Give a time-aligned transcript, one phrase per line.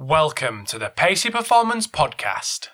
[0.00, 2.68] Welcome to the Pacey Performance Podcast.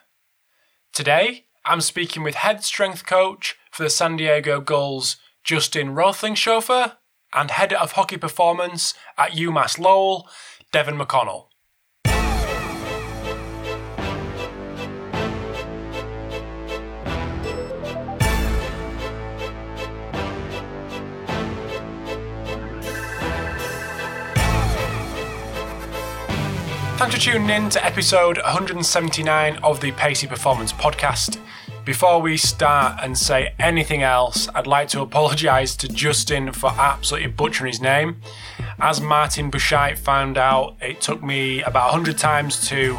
[0.93, 6.99] Today, I'm speaking with head strength coach for the San Diego Gulls, Justin Roethlingshofer,
[7.35, 10.29] and head of hockey performance at UMass Lowell,
[10.71, 11.47] Devin McConnell.
[26.97, 31.39] Thanks for tuning in to episode 179 of the Pacey Performance Podcast.
[31.85, 37.29] Before we start and say anything else, I'd like to apologise to Justin for absolutely
[37.29, 38.23] butchering his name.
[38.81, 42.97] As Martin Buchheit found out, it took me about 100 times to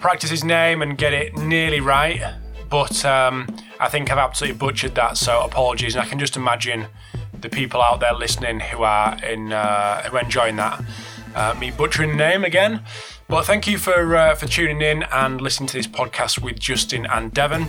[0.00, 2.36] practice his name and get it nearly right,
[2.70, 5.94] but um, I think I've absolutely butchered that, so apologies.
[5.94, 6.86] And I can just imagine
[7.38, 10.82] the people out there listening who are in uh, who are enjoying that
[11.34, 12.82] uh, me butchering the name again.
[13.28, 17.06] But thank you for uh, for tuning in and listening to this podcast with Justin
[17.06, 17.68] and Devin.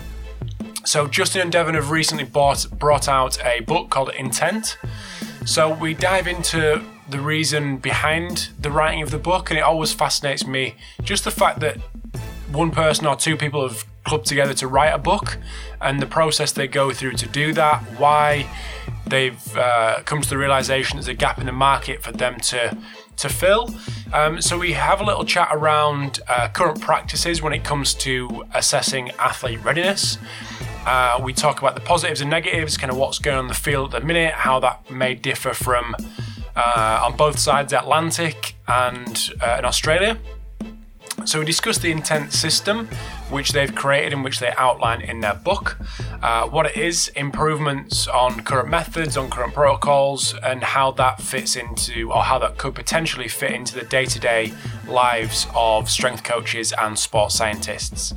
[0.84, 4.78] So Justin and Devin have recently bought, brought out a book called Intent.
[5.46, 9.94] So we dive into the reason behind the writing of the book, and it always
[9.94, 11.78] fascinates me just the fact that
[12.52, 15.38] one person or two people have clubbed together to write a book
[15.80, 18.50] and the process they go through to do that, why
[19.08, 22.76] they've uh, come to the realization there's a gap in the market for them to
[23.22, 23.74] to fill.
[24.14, 28.44] Um, so we have a little chat around uh, current practices when it comes to
[28.54, 30.18] assessing athlete readiness.
[30.86, 33.54] Uh, we talk about the positives and negatives, kind of what's going on in the
[33.54, 35.96] field at the minute, how that may differ from
[36.56, 40.18] uh, on both sides Atlantic and uh, in Australia.
[41.26, 42.88] So we discussed the intent system,
[43.30, 45.78] which they've created and which they outline in their book,
[46.22, 51.56] uh, what it is, improvements on current methods, on current protocols, and how that fits
[51.56, 54.52] into, or how that could potentially fit into the day-to-day
[54.88, 58.14] lives of strength coaches and sports scientists.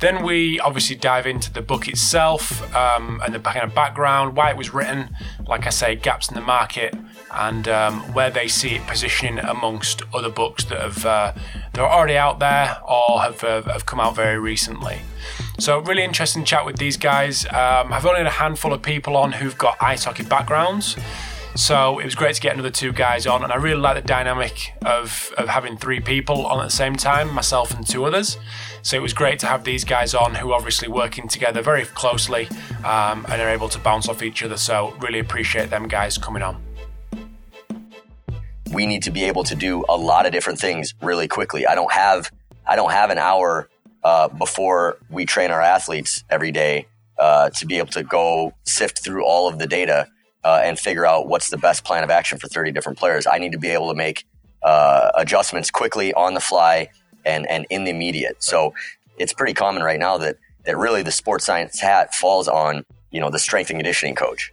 [0.00, 4.50] Then we obviously dive into the book itself um, and the kind of background, why
[4.50, 5.16] it was written,
[5.46, 6.94] like I say, gaps in the market,
[7.30, 11.32] and um, where they see it positioning amongst other books that have uh,
[11.72, 15.00] that are already out there or have, uh, have come out very recently.
[15.58, 17.46] So really interesting chat with these guys.
[17.46, 20.96] Um, I've only had a handful of people on who've got ice hockey backgrounds.
[21.56, 24.02] So it was great to get another two guys on, and I really like the
[24.02, 28.38] dynamic of, of having three people on at the same time, myself and two others.
[28.82, 31.84] So it was great to have these guys on who are obviously working together very
[31.84, 32.48] closely
[32.84, 34.56] um, and are able to bounce off each other.
[34.56, 36.60] So really appreciate them guys coming on
[38.74, 41.66] we need to be able to do a lot of different things really quickly.
[41.66, 42.30] I don't have
[42.66, 43.68] I don't have an hour
[44.02, 46.86] uh, before we train our athletes every day
[47.18, 50.08] uh, to be able to go sift through all of the data
[50.42, 53.26] uh, and figure out what's the best plan of action for 30 different players.
[53.30, 54.24] I need to be able to make
[54.62, 56.88] uh, adjustments quickly on the fly
[57.24, 58.42] and and in the immediate.
[58.42, 58.74] So
[59.18, 63.20] it's pretty common right now that that really the sports science hat falls on you
[63.20, 64.52] know the strength and conditioning coach.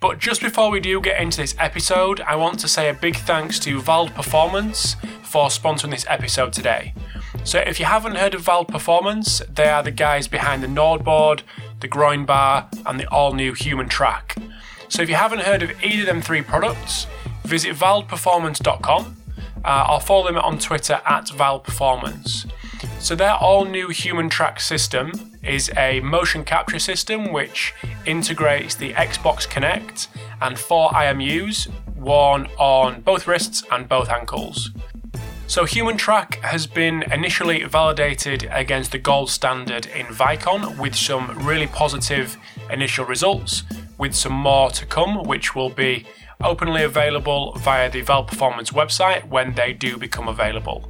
[0.00, 3.16] But just before we do get into this episode, I want to say a big
[3.16, 6.94] thanks to Vald Performance for sponsoring this episode today.
[7.44, 11.42] So, if you haven't heard of Vald Performance, they are the guys behind the NordBord,
[11.80, 14.42] the Groin Bar, and the all new HumanTrak.
[14.88, 17.06] So, if you haven't heard of either of them three products,
[17.44, 19.16] visit valdperformance.com
[19.64, 22.50] uh, or follow them on Twitter at valdperformance.
[23.00, 27.74] So, their all new HumanTrak system is a motion capture system which
[28.06, 30.08] integrates the Xbox Kinect
[30.40, 34.70] and four IMUs worn on both wrists and both ankles.
[35.46, 41.66] So, HumanTrak has been initially validated against the gold standard in Vicon with some really
[41.66, 42.36] positive
[42.70, 43.64] initial results,
[43.98, 46.06] with some more to come, which will be
[46.42, 50.88] openly available via the Vald Performance website when they do become available.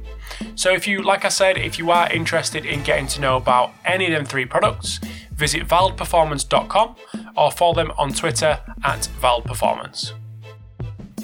[0.55, 3.73] So if you, like I said, if you are interested in getting to know about
[3.85, 4.99] any of them three products,
[5.31, 6.95] visit valdperformance.com
[7.35, 10.13] or follow them on Twitter at valdperformance.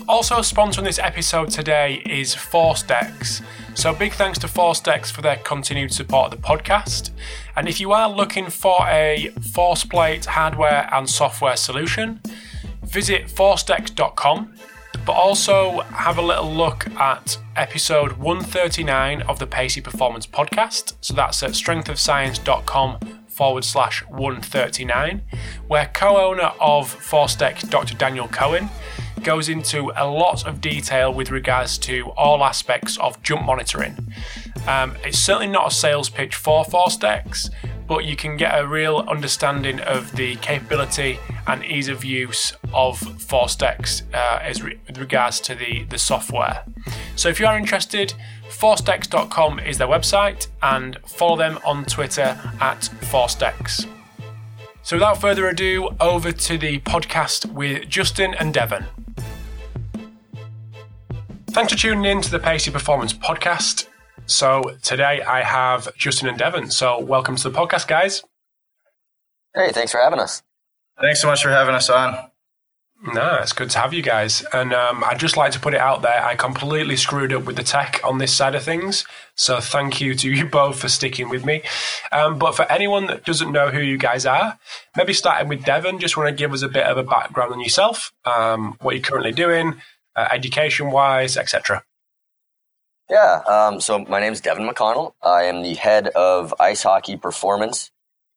[0.07, 3.44] Also sponsoring this episode today is ForceDecks.
[3.75, 7.11] So big thanks to ForceDecks for their continued support of the podcast.
[7.55, 12.22] And if you are looking for a force plate hardware and software solution,
[12.84, 14.53] visit forcedecks.com
[15.05, 20.94] but also have a little look at episode 139 of the Pacey Performance Podcast.
[21.02, 25.22] So that's at strengthofscience.com forward slash 139,
[25.67, 27.96] where co owner of ForceDeck, Dr.
[27.96, 28.70] Daniel Cohen,
[29.23, 33.96] goes into a lot of detail with regards to all aspects of jump monitoring.
[34.67, 37.49] Um, it's certainly not a sales pitch for ForceDecks,
[37.87, 42.99] but you can get a real understanding of the capability and ease of use of
[42.99, 46.63] ForceDecks uh, as re- with regards to the, the software.
[47.16, 48.13] So if you are interested,
[48.49, 53.87] forcedecks.com is their website and follow them on Twitter at forcedex.
[54.84, 58.85] So without further ado, over to the podcast with Justin and Devin.
[61.51, 63.87] Thanks for tuning in to the Pacey Performance podcast.
[64.28, 66.70] So today I have Justin and Devin.
[66.70, 68.24] So welcome to the podcast, guys.
[69.56, 70.44] Hey, thanks for having us.
[71.00, 72.29] Thanks so much for having us on.
[73.14, 74.44] No, it's good to have you guys.
[74.52, 77.56] And um, I'd just like to put it out there I completely screwed up with
[77.56, 79.06] the tech on this side of things.
[79.35, 81.62] So thank you to you both for sticking with me.
[82.12, 84.59] Um, but for anyone that doesn't know who you guys are,
[84.97, 87.62] maybe starting with Devin, just want to give us a bit of a background on
[87.62, 89.76] yourself, um, what you're currently doing,
[90.18, 91.84] uh, education wise, etc.
[93.09, 95.14] Yeah, um, so my name is Devin McConnell.
[95.24, 97.90] I am the head of ice hockey performance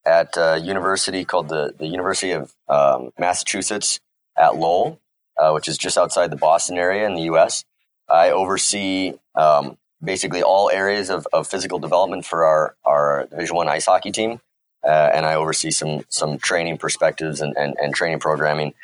[0.06, 3.98] at a university called the, the University of um, Massachusetts
[4.38, 5.00] at Lowell,
[5.36, 7.64] uh, which is just outside the Boston area in the U.S.
[8.08, 13.68] I oversee um, basically all areas of, of physical development for our, our Division One
[13.68, 14.40] ice hockey team,
[14.84, 18.74] uh, and I oversee some some training perspectives and, and, and training programming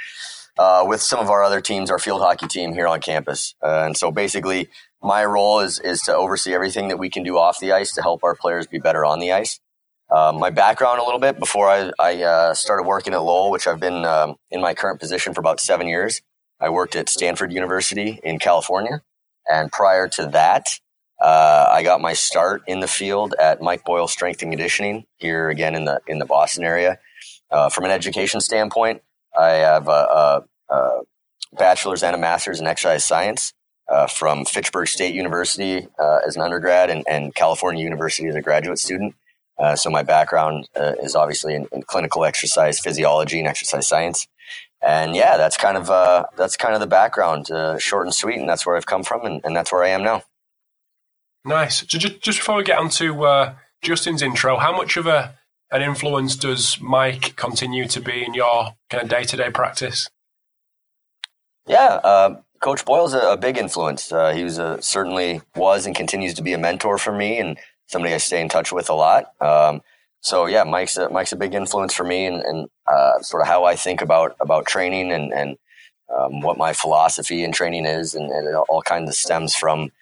[0.59, 3.55] uh, with some of our other teams, our field hockey team here on campus.
[3.63, 4.69] Uh, and so basically,
[5.07, 8.03] my role is is to oversee everything that we can do off the ice to
[8.03, 9.61] help our players be better on the ice.
[10.11, 13.67] Um, my background a little bit before I, I uh, started working at Lowell, which
[13.67, 16.23] I've been um, in my current position for about seven years.
[16.61, 19.03] I worked at Stanford University in California,
[19.49, 20.67] and prior to that,
[21.21, 25.49] uh, I got my start in the field at Mike Boyle Strength and Conditioning here
[25.49, 26.99] again in the in the Boston area.
[27.51, 29.03] Uh, from an education standpoint,
[29.39, 31.01] I have a, a, a,
[31.53, 33.53] bachelor's and a master's in exercise science
[33.89, 38.43] uh, from Fitchburg State University uh, as an undergrad and, and, California University as a
[38.43, 39.15] graduate student.
[39.59, 44.27] Uh, so my background uh, is obviously in, in, clinical exercise physiology and exercise science.
[44.83, 48.39] And yeah, that's kind of uh, that's kind of the background, uh, short and sweet,
[48.39, 50.23] and that's where I've come from, and, and, that's where I am now.
[51.45, 51.81] Nice.
[51.81, 55.35] So just, just before we get on to Justin's intro, how much of a
[55.71, 60.09] an influence does Mike continue to be in your kind of day to day practice?
[61.67, 64.11] Yeah, uh, Coach Boyle's a, a big influence.
[64.11, 67.57] Uh, he was a, certainly was and continues to be a mentor for me and
[67.87, 69.31] somebody I stay in touch with a lot.
[69.41, 69.83] Um,
[70.21, 73.47] so yeah, Mike's a, Mike's a big influence for me and, and uh, sort of
[73.47, 75.59] how I think about about training and and
[76.13, 79.93] um, what my philosophy in training is, and, and, it all kind of stems from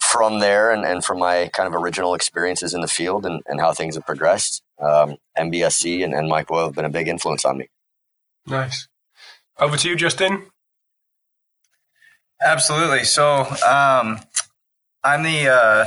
[0.00, 3.60] from there and, and from my kind of original experiences in the field and, and
[3.60, 4.62] how things have progressed.
[4.78, 7.68] Um, MBSC and, and Mike Boyle have been a big influence on me.
[8.46, 8.88] Nice.
[9.58, 10.46] Over to you, Justin.
[12.44, 13.04] Absolutely.
[13.04, 14.20] So um,
[15.02, 15.86] I'm the uh,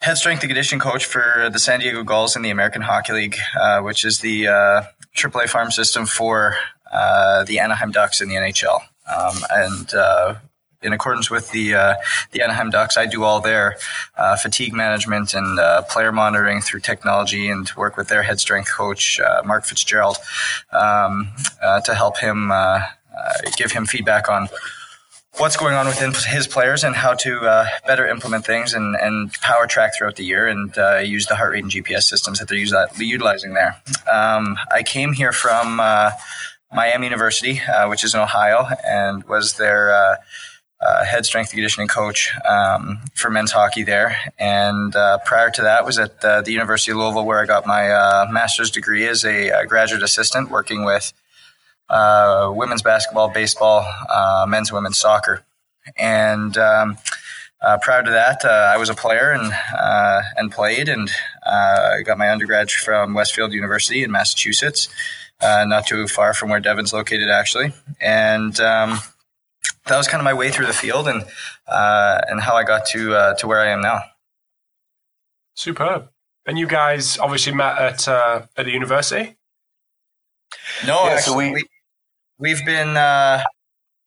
[0.00, 3.36] head strength and conditioning coach for the San Diego Gulls in the American Hockey League,
[3.58, 4.82] uh, which is the uh,
[5.16, 6.56] AAA farm system for
[6.92, 8.80] uh, the Anaheim Ducks in the NHL.
[9.14, 10.34] Um, and uh,
[10.82, 11.94] in accordance with the uh,
[12.32, 13.76] the Anaheim Ducks, I do all their
[14.16, 18.70] uh, fatigue management and uh, player monitoring through technology, and work with their head strength
[18.72, 20.18] coach uh, Mark Fitzgerald
[20.72, 21.32] um,
[21.62, 22.52] uh, to help him
[23.56, 24.48] give him feedback on
[25.38, 29.32] what's going on within his players and how to uh, better implement things and, and
[29.34, 32.48] power track throughout the year and uh, use the heart rate and GPS systems that
[32.48, 33.80] they're utilizing there.
[34.10, 36.12] Um, I came here from uh,
[36.72, 40.16] Miami University, uh, which is in Ohio, and was their uh,
[40.80, 44.16] uh, head strength conditioning coach um, for men's hockey there.
[44.38, 48.70] And prior to that, was at the University of Louisville, where I got my master's
[48.70, 51.12] degree as a graduate assistant, working with–
[51.88, 55.44] uh, women's basketball, baseball, uh, men's and women's soccer.
[55.96, 56.98] And um,
[57.62, 61.10] uh, prior to that, uh, I was a player and uh, and played, and
[61.44, 64.88] I got my undergrad from Westfield University in Massachusetts,
[65.40, 67.72] not too far from where Devin's located, actually.
[68.00, 68.98] And um,
[69.86, 71.24] that was kind of my way through the field and
[71.68, 74.00] and how I got to to where I am now.
[75.54, 76.10] Superb.
[76.44, 79.36] And you guys obviously met at at the university.
[80.86, 81.64] No, yeah, actually, so we, we
[82.38, 83.42] we've been uh,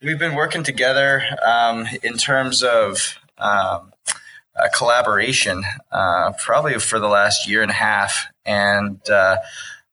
[0.01, 3.91] we've been working together um, in terms of um,
[4.73, 9.37] collaboration uh, probably for the last year and a half, and uh,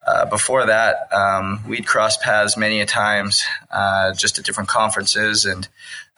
[0.07, 5.45] uh before that, um, we'd crossed paths many a times, uh, just at different conferences
[5.45, 5.69] and.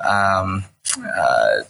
[0.01, 0.65] Um,
[0.97, 1.65] uh,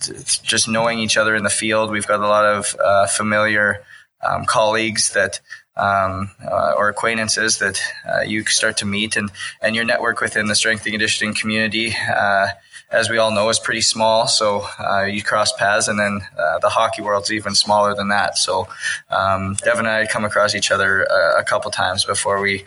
[0.45, 3.83] just knowing each other in the field, we've got a lot of familiar
[4.23, 5.41] um, colleagues that
[5.79, 9.31] um, uh, or acquaintances that uh, you start to meet and,
[9.63, 12.49] and your network within the strength and conditioning community, uh,
[12.91, 14.27] as we all know, is pretty small.
[14.27, 18.39] So uh, you cross paths, and then uh, the hockey world's even smaller than that.
[18.39, 18.67] So
[19.11, 22.65] um, Devin and I had come across each other a, a couple times before we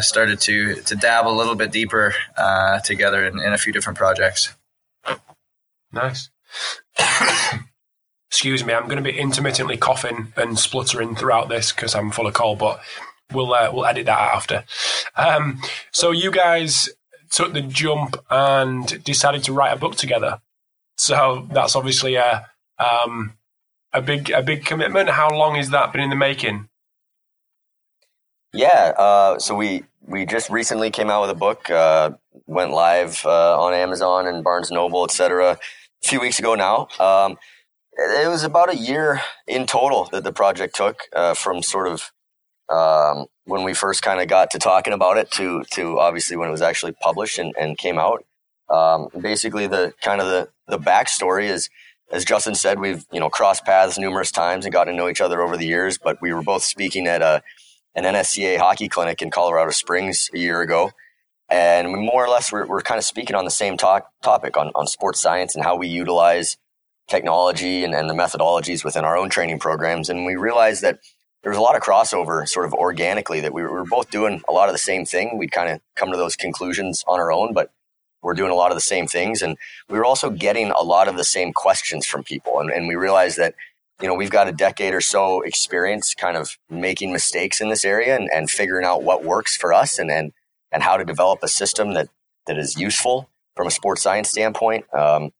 [0.00, 2.14] started to to dabble a little bit deeper
[2.84, 4.54] together in, in a few different projects.
[5.92, 6.30] Nice.
[8.28, 12.26] Excuse me, I'm going to be intermittently coughing and spluttering throughout this because I'm full
[12.26, 12.80] of cold, but
[13.32, 14.64] we'll uh, we'll edit that out after.
[15.16, 15.60] Um,
[15.92, 16.88] so you guys
[17.30, 20.40] took the jump and decided to write a book together.
[20.96, 22.46] So that's obviously a
[22.78, 23.34] um,
[23.92, 25.10] a big a big commitment.
[25.10, 26.68] How long has that been in the making?
[28.52, 32.10] Yeah, uh, so we we just recently came out with a book, uh,
[32.46, 35.52] went live uh, on Amazon and Barnes Noble, etc.
[35.52, 35.58] A
[36.08, 36.88] few weeks ago now.
[36.98, 37.36] Um,
[37.96, 42.12] it was about a year in total that the project took uh, from sort of
[42.68, 46.48] um, when we first kind of got to talking about it to to obviously when
[46.48, 48.24] it was actually published and, and came out.
[48.68, 51.70] Um, basically, the kind of the the backstory is,
[52.10, 55.20] as Justin said, we've you know crossed paths numerous times and got to know each
[55.20, 55.98] other over the years.
[55.98, 57.42] But we were both speaking at a
[57.94, 60.90] an NSCA hockey clinic in Colorado Springs a year ago.
[61.48, 64.56] And we more or less we're, we're kind of speaking on the same talk, topic
[64.56, 66.56] on, on sports science and how we utilize
[67.08, 70.08] technology and, and the methodologies within our own training programs.
[70.08, 71.00] And we realized that
[71.42, 74.10] there was a lot of crossover sort of organically that we were, we were both
[74.10, 75.38] doing a lot of the same thing.
[75.38, 77.70] We'd kind of come to those conclusions on our own, but
[78.22, 79.42] we're doing a lot of the same things.
[79.42, 79.56] And
[79.88, 82.58] we were also getting a lot of the same questions from people.
[82.58, 83.54] And, and we realized that
[84.00, 87.84] you know, we've got a decade or so experience kind of making mistakes in this
[87.84, 90.32] area and, and figuring out what works for us and, and,
[90.70, 92.08] and how to develop a system that,
[92.46, 94.84] that is useful from a sports science standpoint.
[94.92, 95.32] Um,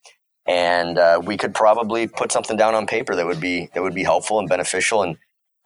[0.46, 3.94] and uh, we could probably put something down on paper that would be that would
[3.94, 5.16] be helpful and beneficial and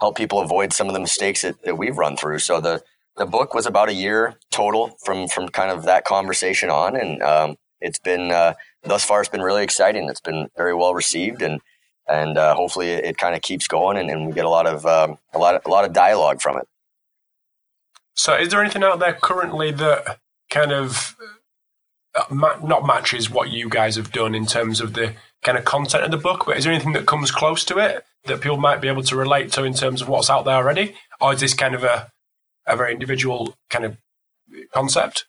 [0.00, 2.38] help people avoid some of the mistakes that, that we've run through.
[2.38, 2.82] So the
[3.16, 7.22] the book was about a year total from from kind of that conversation on, and
[7.22, 10.08] um, it's been uh, thus far it's been really exciting.
[10.08, 11.60] It's been very well received, and
[12.08, 14.66] and uh, hopefully it, it kind of keeps going and, and, we get a lot
[14.66, 16.66] of um, a lot of, a lot of dialogue from it.
[18.14, 20.18] So, is there anything out there currently that
[20.50, 21.16] kind of
[22.30, 26.10] not matches what you guys have done in terms of the kind of content of
[26.10, 26.44] the book?
[26.46, 29.16] But is there anything that comes close to it that people might be able to
[29.16, 32.10] relate to in terms of what's out there already, or is this kind of a
[32.66, 33.96] a very individual kind of
[34.72, 35.26] concept?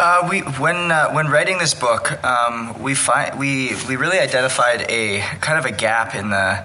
[0.00, 4.86] Uh, we when uh, when writing this book, um, we find we we really identified
[4.88, 6.64] a kind of a gap in the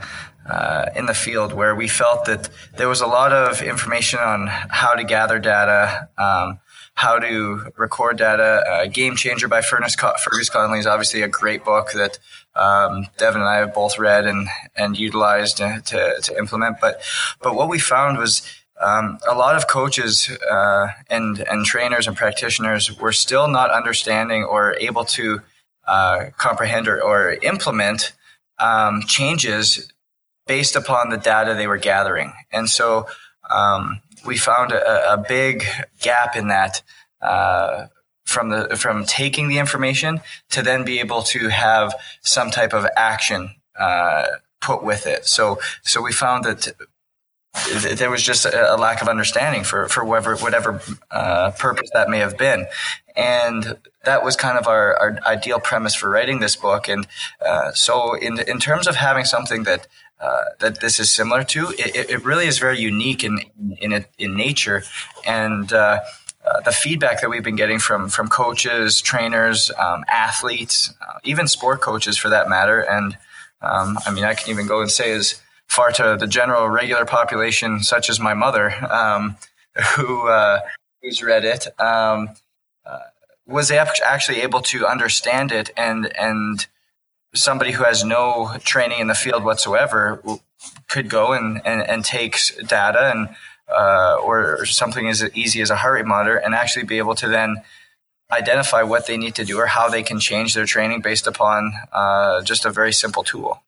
[0.49, 4.47] uh, in the field where we felt that there was a lot of information on
[4.47, 6.59] how to gather data, um,
[6.95, 8.63] how to record data.
[8.69, 12.19] Uh, Game Changer by Fergus, Fergus Connolly is obviously a great book that
[12.55, 15.81] um, Devin and I have both read and and utilized to,
[16.21, 16.77] to implement.
[16.79, 17.01] But
[17.41, 18.41] but what we found was
[18.81, 24.43] um, a lot of coaches uh, and and trainers and practitioners were still not understanding
[24.43, 25.41] or able to
[25.87, 28.13] uh, comprehend or, or implement
[28.59, 29.91] um, changes
[30.45, 33.07] based upon the data they were gathering, and so
[33.49, 35.63] um, we found a, a, big
[36.01, 36.81] gap in that.
[37.21, 37.87] Uh,
[38.25, 42.87] from the from taking the information to then be able to have some type of
[42.95, 44.25] action uh,
[44.61, 45.25] put with it.
[45.25, 46.73] So so we found that
[47.95, 52.19] there was just a, lack of understanding for for whatever whatever uh, purpose that may
[52.19, 52.65] have been,
[53.15, 56.87] and that was kind of our, our ideal premise for writing this book.
[56.87, 57.07] And
[57.45, 59.87] uh, so, in in terms of having something that
[60.23, 63.39] uh, that this is similar to, it, it, really is very unique in
[63.79, 64.83] in in nature,
[65.25, 65.71] and.
[65.71, 65.99] Uh,
[66.45, 71.47] uh, the feedback that we've been getting from from coaches, trainers, um, athletes, uh, even
[71.47, 73.15] sport coaches for that matter, and
[73.61, 77.05] um, I mean, I can even go and say as far to the general regular
[77.05, 79.37] population, such as my mother, um,
[79.95, 80.59] who uh,
[81.01, 82.29] who's read it, um,
[82.85, 82.99] uh,
[83.47, 86.67] was actually able to understand it, and and
[87.35, 90.21] somebody who has no training in the field whatsoever
[90.87, 92.37] could go and and, and take
[92.67, 93.29] data and
[93.69, 97.27] uh, or something as easy as a heart rate monitor and actually be able to
[97.27, 97.57] then
[98.31, 101.73] identify what they need to do or how they can change their training based upon
[101.91, 103.63] uh, just a very simple tool.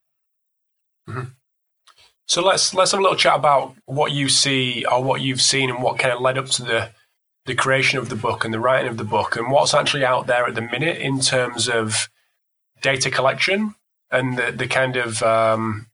[1.08, 1.30] Mm-hmm.
[2.28, 5.70] So let's let's have a little chat about what you see or what you've seen
[5.70, 6.90] and what kind of led up to the
[7.46, 10.26] the creation of the book and the writing of the book and what's actually out
[10.26, 12.10] there at the minute in terms of
[12.82, 13.75] data collection
[14.12, 15.88] and the, the kind of um,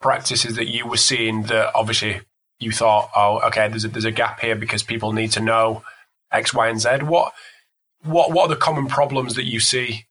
[0.00, 2.20] practices that you were seeing that obviously
[2.58, 5.82] you thought, oh, okay, there's a, there's a gap here because people need to know
[6.30, 6.88] X, Y, and Z.
[7.02, 7.32] What
[8.04, 10.06] what what are the common problems that you see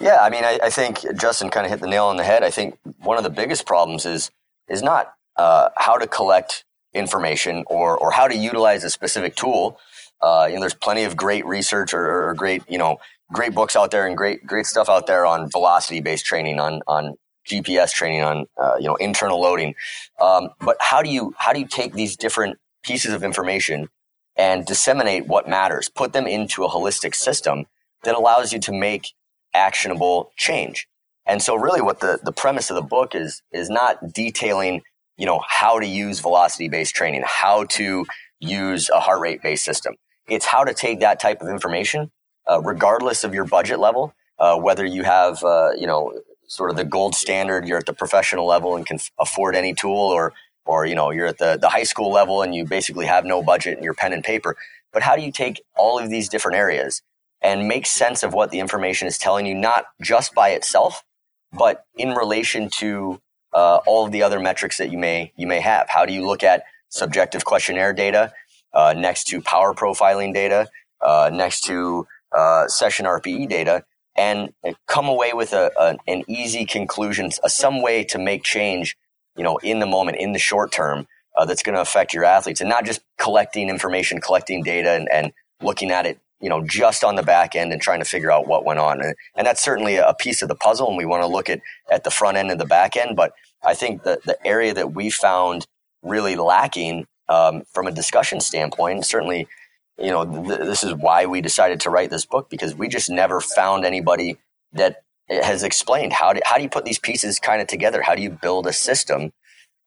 [0.00, 2.42] yeah, I mean, I, I think Justin kind of hit the nail on the head.
[2.42, 4.30] I think one of the biggest problems is
[4.66, 9.78] is not uh, how to collect information or or how to utilize a specific tool.
[10.22, 12.98] Uh, you know, there's plenty of great research or, or, great you know
[13.32, 16.82] great books out there and great great stuff out there on velocity based training on
[16.86, 17.16] on
[17.48, 19.74] GPS training on uh, you know internal loading.
[20.20, 23.88] Um, but how do you how do you take these different pieces of information
[24.36, 27.66] and disseminate what matters, put them into a holistic system
[28.04, 29.12] that allows you to make
[29.54, 30.86] actionable change.
[31.26, 34.82] And so really what the, the premise of the book is, is not detailing,
[35.16, 38.06] you know, how to use velocity based training, how to
[38.40, 39.96] use a heart rate based system.
[40.30, 42.10] It's how to take that type of information,
[42.48, 46.14] uh, regardless of your budget level, uh, whether you have, uh, you know,
[46.46, 49.98] sort of the gold standard, you're at the professional level and can afford any tool
[49.98, 50.32] or,
[50.64, 53.42] or, you know, you're at the, the high school level and you basically have no
[53.42, 54.56] budget and your pen and paper.
[54.92, 57.02] But how do you take all of these different areas
[57.42, 61.02] and make sense of what the information is telling you, not just by itself,
[61.52, 63.20] but in relation to
[63.52, 65.88] uh, all of the other metrics that you may you may have.
[65.88, 68.32] How do you look at subjective questionnaire data
[68.72, 70.68] uh, next to power profiling data,
[71.00, 73.84] uh, next to uh, session RPE data,
[74.16, 74.52] and
[74.86, 78.96] come away with a, a, an easy conclusion, a, some way to make change,
[79.36, 82.24] you know, in the moment, in the short term, uh, that's going to affect your
[82.24, 86.64] athletes, and not just collecting information, collecting data, and, and looking at it you know,
[86.66, 89.02] just on the back end and trying to figure out what went on.
[89.02, 90.88] And, and that's certainly a piece of the puzzle.
[90.88, 91.60] And we want to look at,
[91.90, 93.14] at the front end and the back end.
[93.14, 95.66] But I think the, the area that we found
[96.02, 99.46] really lacking um, from a discussion standpoint, certainly,
[99.96, 103.08] you know, th- this is why we decided to write this book because we just
[103.08, 104.36] never found anybody
[104.72, 108.02] that has explained how do, how do you put these pieces kind of together?
[108.02, 109.32] How do you build a system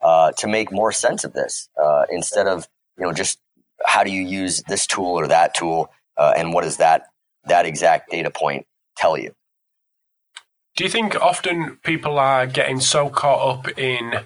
[0.02, 3.40] uh, to make more sense of this uh, instead of, you know, just
[3.86, 7.08] how do you use this tool or that tool uh, and what does that
[7.46, 9.34] that exact data point tell you?
[10.78, 14.26] Do you think often people are getting so caught up in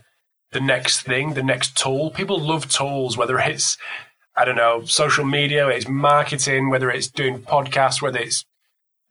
[0.51, 2.11] the next thing, the next tool?
[2.11, 3.77] People love tools, whether it's
[4.37, 8.45] I don't know, social media, it's marketing, whether it's doing podcasts, whether it's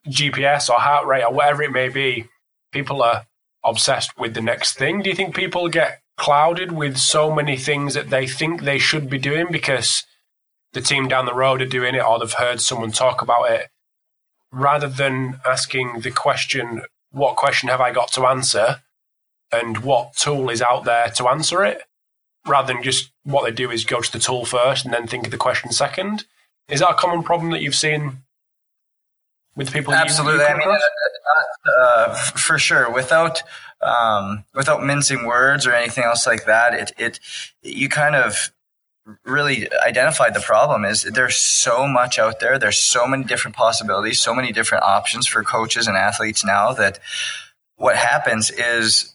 [0.08, 2.28] GPS or heart rate or whatever it may be.
[2.70, 3.26] People are
[3.64, 5.02] obsessed with the next thing.
[5.02, 9.10] Do you think people get clouded with so many things that they think they should
[9.10, 10.04] be doing because
[10.72, 13.68] the team down the road are doing it or they've heard someone talk about it,
[14.52, 18.82] rather than asking the question, what question have I got to answer
[19.52, 21.82] and what tool is out there to answer it,
[22.46, 25.26] rather than just what they do is go to the tool first and then think
[25.26, 26.24] of the question second.
[26.68, 28.18] Is that a common problem that you've seen
[29.54, 29.94] with people?
[29.94, 30.44] Absolutely.
[30.44, 32.90] I mean, uh, uh, for sure.
[32.90, 33.42] Without
[33.80, 37.20] um, without mincing words or anything else like that, it it
[37.62, 38.52] you kind of
[39.24, 44.18] really identified the problem is there's so much out there there's so many different possibilities
[44.18, 46.98] so many different options for coaches and athletes now that
[47.76, 49.14] what happens is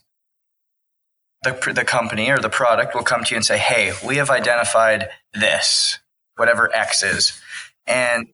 [1.44, 4.30] the, the company or the product will come to you and say hey we have
[4.30, 6.00] identified this
[6.38, 7.40] whatever x is
[7.88, 8.28] and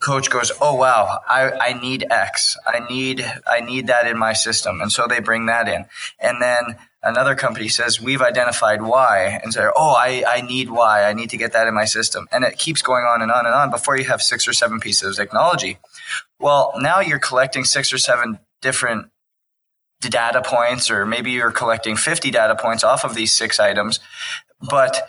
[0.00, 4.32] coach goes oh wow I, I need x i need i need that in my
[4.32, 5.86] system and so they bring that in
[6.20, 11.04] and then another company says we've identified Y and say, oh, I, I need Y.
[11.04, 12.26] I need to get that in my system.
[12.32, 14.80] And it keeps going on and on and on before you have six or seven
[14.80, 15.78] pieces of technology.
[16.40, 19.10] Well, now you're collecting six or seven different
[20.08, 24.00] data points, or maybe you're collecting 50 data points off of these six items,
[24.70, 25.08] but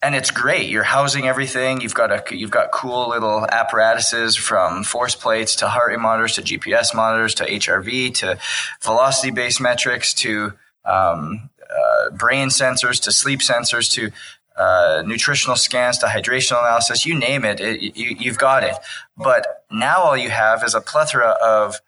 [0.00, 0.68] and it's great.
[0.70, 1.80] You're housing everything.
[1.80, 6.36] You've got a you've got cool little apparatuses from force plates to heart rate monitors
[6.36, 8.38] to GPS monitors to HRV to
[8.80, 10.52] velocity based metrics to
[10.84, 14.12] um, uh, brain sensors to sleep sensors to
[14.58, 18.74] uh, nutritional scans to hydration analysis, you name it, it you, you've got it.
[19.16, 21.80] But now all you have is a plethora of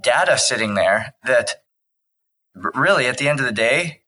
[0.00, 1.62] data sitting there that
[2.54, 4.02] really at the end of the day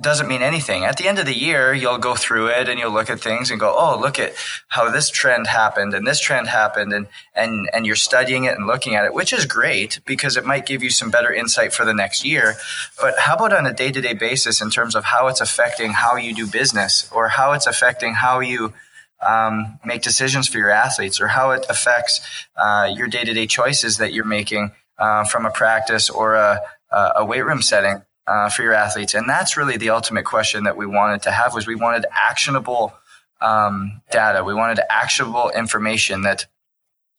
[0.00, 0.84] doesn't mean anything.
[0.84, 3.50] At the end of the year, you'll go through it and you'll look at things
[3.50, 4.32] and go, "Oh, look at
[4.68, 8.66] how this trend happened and this trend happened," and and and you're studying it and
[8.66, 11.84] looking at it, which is great because it might give you some better insight for
[11.84, 12.54] the next year.
[13.00, 15.92] But how about on a day to day basis in terms of how it's affecting
[15.92, 18.72] how you do business or how it's affecting how you
[19.20, 22.20] um, make decisions for your athletes or how it affects
[22.56, 26.60] uh, your day to day choices that you're making uh, from a practice or a,
[26.92, 28.02] a weight room setting?
[28.30, 29.14] uh, for your athletes.
[29.14, 32.94] And that's really the ultimate question that we wanted to have was we wanted actionable
[33.40, 34.44] um, data.
[34.44, 36.46] We wanted actionable information that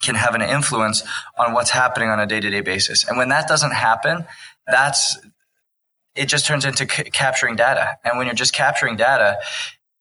[0.02, 1.04] can have an influence
[1.38, 3.08] on what's happening on a day-to-day basis.
[3.08, 4.26] And when that doesn't happen,
[4.68, 5.18] that's
[6.16, 7.98] it just turns into c- capturing data.
[8.04, 9.38] And when you're just capturing data,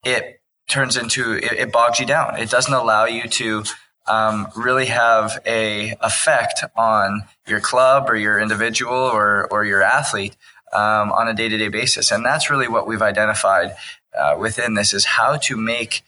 [0.04, 2.38] it turns into it, it bogs you down.
[2.38, 3.64] It doesn't allow you to
[4.10, 10.36] um, really have a effect on your club or your individual or or your athlete
[10.72, 12.10] um, on a day to day basis.
[12.10, 13.76] And that's really what we've identified
[14.18, 16.02] uh, within this is how to make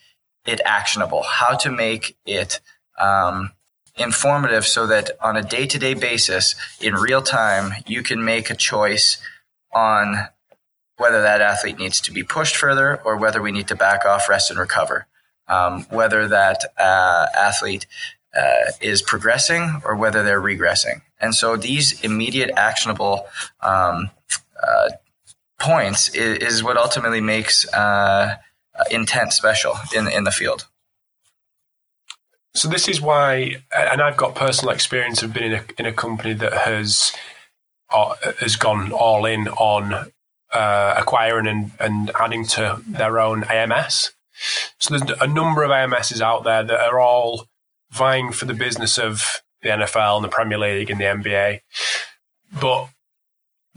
[0.45, 2.61] it actionable, how to make it
[2.99, 3.53] um,
[3.97, 8.51] informative so that on a day to day basis, in real time, you can make
[8.51, 9.19] a choice
[9.73, 10.29] on
[10.97, 14.29] whether that athlete needs to be pushed further or whether we need to back off,
[14.29, 15.07] rest, and recover.
[15.53, 17.87] Um, whether that uh, athlete
[18.35, 21.03] uh, is progressing or whether they're regressing.
[21.21, 23.27] And so these immediate actionable
[23.61, 24.11] um,
[24.63, 24.91] uh,
[25.61, 28.37] points is, is, what ultimately makes uh,
[28.91, 30.67] intent special in in the field.
[32.55, 35.93] So this is why, and I've got personal experience of being in a, in a
[35.93, 37.13] company that has
[37.91, 40.11] uh, has gone all in on
[40.53, 44.13] uh, acquiring and, and adding to their own AMS.
[44.79, 47.47] So there's a number of AMSs out there that are all
[47.91, 51.61] vying for the business of the NFL and the Premier League and the NBA.
[52.61, 52.89] But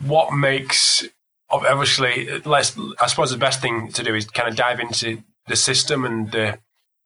[0.05, 1.05] what makes
[1.49, 5.55] obviously let's I suppose the best thing to do is kind of dive into the
[5.55, 6.59] system and the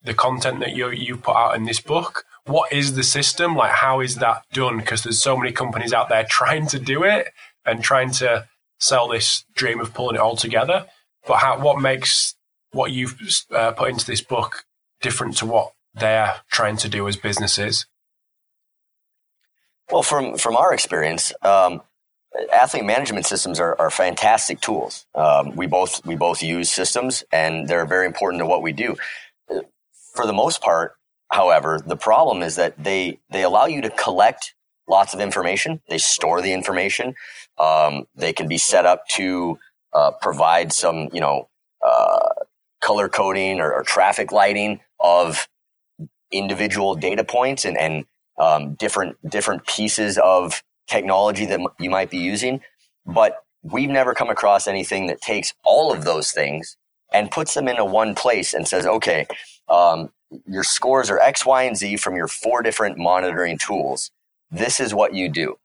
[0.04, 2.24] the content that you you put out in this book.
[2.46, 3.56] What is the system?
[3.56, 4.78] Like how is that done?
[4.78, 7.28] Because there's so many companies out there trying to do it
[7.66, 8.48] and trying to
[8.80, 10.86] sell this dream of pulling it all together.
[11.28, 12.36] But how, what makes
[12.72, 13.18] what you've
[13.52, 14.66] uh, put into this book
[15.02, 17.86] different to what they're trying to do as businesses?
[19.92, 21.82] Well, from from our experience, um,
[22.54, 25.06] athlete management systems are, are fantastic tools.
[25.16, 28.96] Um, we both we both use systems, and they're very important to what we do.
[30.14, 30.96] For the most part,
[31.32, 34.54] however, the problem is that they they allow you to collect
[34.88, 35.82] lots of information.
[35.90, 37.16] They store the information.
[37.58, 39.60] Um, they can be set up to
[39.94, 41.48] uh, provide some, you know,
[41.86, 42.29] uh,
[42.82, 45.48] color coding or, or, traffic lighting of
[46.32, 48.06] individual data points and, and
[48.38, 52.62] um, different different pieces of technology that you might be using.
[53.06, 56.78] But we've never come across anything that takes all of those things
[57.12, 59.28] and puts them into one place and says, okay,
[59.68, 60.12] um,
[60.48, 64.12] your scores are X, Y, and Z from your four different monitoring tools.
[64.52, 65.58] This is what you do.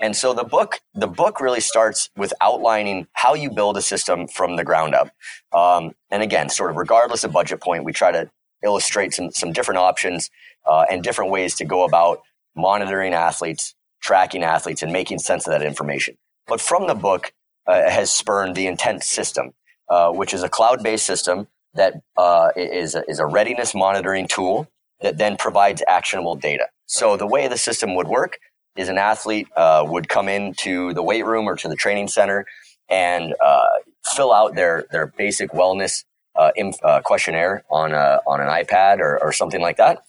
[0.00, 4.28] And so the book, the book really starts with outlining how you build a system
[4.28, 5.10] from the ground up.
[5.52, 8.30] Um, and again, sort of regardless of budget point, we try to
[8.62, 10.30] illustrate some, some different options
[10.66, 12.20] uh, and different ways to go about
[12.54, 16.16] monitoring athletes, tracking athletes, and making sense of that information.
[16.46, 17.32] But from the book
[17.66, 19.52] uh, has spurned the intent system,
[19.88, 24.68] uh, which is a cloud-based system that uh, is a, is a readiness monitoring tool
[25.00, 26.66] that then provides actionable data.
[26.86, 28.38] So the way the system would work
[28.78, 32.46] is an athlete uh, would come into the weight room or to the training center
[32.88, 33.66] and uh,
[34.14, 36.04] fill out their their basic wellness
[36.36, 40.04] uh, inf- uh, questionnaire on a, on an iPad or, or something like that.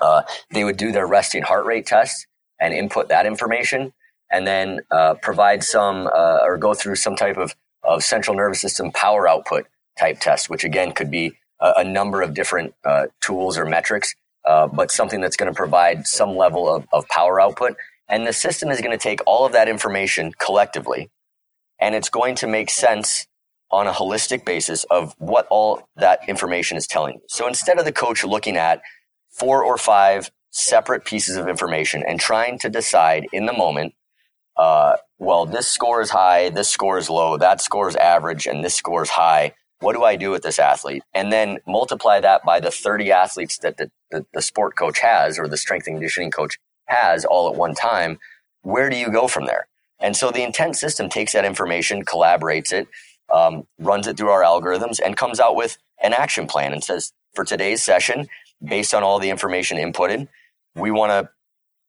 [0.00, 2.26] Uh, they would do their resting heart rate test
[2.60, 3.92] and input that information,
[4.32, 8.92] and then uh, provide some or go through some type of of central nervous system
[8.92, 9.66] power output
[9.98, 12.74] type test, which again could be a, a number of different
[13.20, 14.14] tools or metrics.
[14.44, 17.76] But something that's going to provide some level of, of power output
[18.08, 21.10] and the system is going to take all of that information collectively
[21.80, 23.26] and it's going to make sense
[23.70, 27.20] on a holistic basis of what all that information is telling you.
[27.28, 28.82] So instead of the coach looking at
[29.30, 33.94] four or five separate pieces of information and trying to decide in the moment,
[34.56, 38.64] uh, well, this score is high, this score is low, that score is average, and
[38.64, 39.54] this score is high.
[39.80, 41.02] What do I do with this athlete?
[41.14, 45.38] And then multiply that by the 30 athletes that the, the, the sport coach has
[45.38, 48.18] or the strength and conditioning coach has all at one time,
[48.62, 49.66] where do you go from there?
[49.98, 52.88] And so the intent system takes that information, collaborates it,
[53.32, 57.12] um, runs it through our algorithms, and comes out with an action plan and says,
[57.34, 58.28] for today's session,
[58.62, 60.28] based on all the information inputted,
[60.74, 61.30] we want to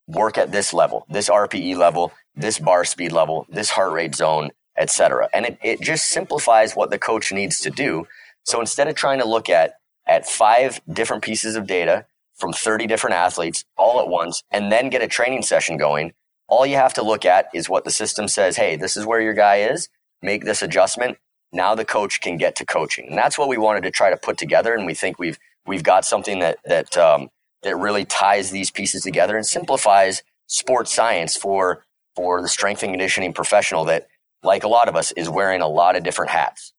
[0.07, 4.51] work at this level, this RPE level, this bar speed level, this heart rate zone,
[4.77, 5.29] etc.
[5.33, 8.07] And it, it just simplifies what the coach needs to do.
[8.43, 9.75] So instead of trying to look at
[10.07, 12.05] at five different pieces of data
[12.35, 16.11] from 30 different athletes all at once and then get a training session going.
[16.47, 18.57] All you have to look at is what the system says.
[18.57, 19.89] Hey, this is where your guy is.
[20.21, 21.17] Make this adjustment.
[21.53, 23.07] Now the coach can get to coaching.
[23.09, 24.73] And that's what we wanted to try to put together.
[24.73, 27.29] And we think we've, we've got something that, that, um,
[27.63, 32.91] that really ties these pieces together and simplifies sports science for, for the strength and
[32.91, 34.07] conditioning professional that,
[34.43, 36.73] like a lot of us, is wearing a lot of different hats.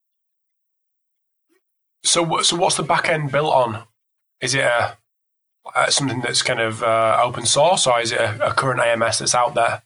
[2.03, 3.83] So, so what's the back end built on?
[4.41, 4.97] Is it a
[5.75, 9.19] uh, something that's kind of uh, open source, or is it a, a, current AMS
[9.19, 9.81] that's out there?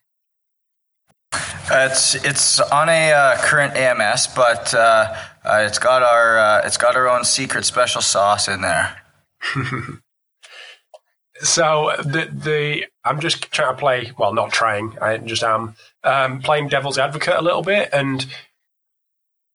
[1.70, 5.14] Uh, it's it's on a uh, current AMS, but uh,
[5.44, 9.02] uh, it's got our it's got our own secret special sauce in there.
[11.42, 14.98] so the the I'm just trying to play well, not trying.
[15.02, 18.26] I just am um, playing devil's advocate a little bit, and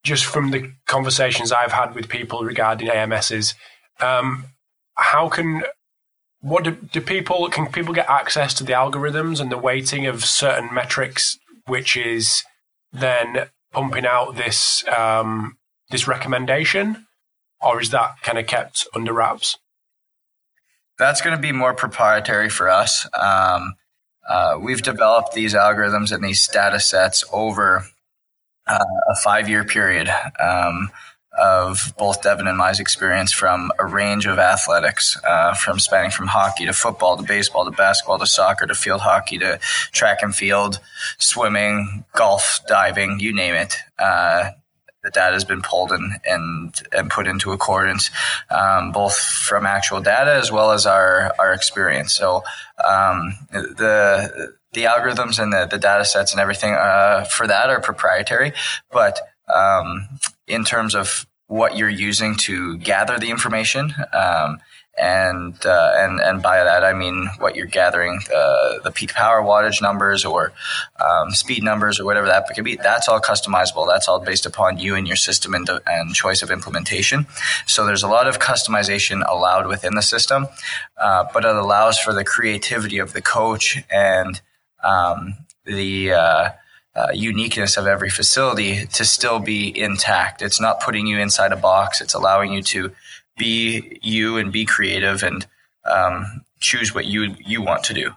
[0.04, 3.54] just from the conversations I've had with people regarding AMSs,
[4.00, 4.46] um,
[4.94, 5.62] how can
[6.40, 10.24] what do, do people can people get access to the algorithms and the weighting of
[10.24, 12.42] certain metrics, which is
[12.92, 15.56] then pumping out this um,
[15.90, 17.06] this recommendation,
[17.60, 19.56] or is that kind of kept under wraps?
[21.02, 23.06] that's going to be more proprietary for us.
[23.18, 23.74] Um,
[24.28, 27.86] uh, we've developed these algorithms and these data sets over
[28.66, 28.78] uh,
[29.10, 30.08] a five year period
[30.40, 30.90] um,
[31.38, 36.26] of both Devin and my experience from a range of athletics, uh, from spanning from
[36.26, 39.58] hockey to football to baseball to basketball to soccer to field hockey to
[39.92, 40.78] track and field,
[41.18, 43.76] swimming, golf, diving, you name it.
[45.02, 48.10] The data has been pulled and and, and put into accordance,
[48.50, 52.12] um, both from actual data as well as our our experience.
[52.12, 52.44] So
[52.84, 57.80] um, the the algorithms and the, the data sets and everything uh, for that are
[57.80, 58.52] proprietary,
[58.90, 59.20] but
[59.52, 60.08] um,
[60.46, 64.60] in terms of what you're using to gather the information, um,
[64.98, 69.42] and uh, and and by that I mean what you're gathering uh, the peak power
[69.42, 70.52] wattage numbers or
[71.02, 72.76] um, speed numbers or whatever that could be.
[72.76, 73.86] That's all customizable.
[73.86, 77.26] That's all based upon you and your system and, and choice of implementation.
[77.66, 80.46] So there's a lot of customization allowed within the system,
[80.98, 84.40] uh, but it allows for the creativity of the coach and
[84.84, 86.50] um, the uh,
[86.94, 90.42] uh, uniqueness of every facility to still be intact.
[90.42, 92.00] It's not putting you inside a box.
[92.00, 92.92] It's allowing you to
[93.36, 95.46] be you and be creative and
[95.90, 98.10] um, choose what you you want to do.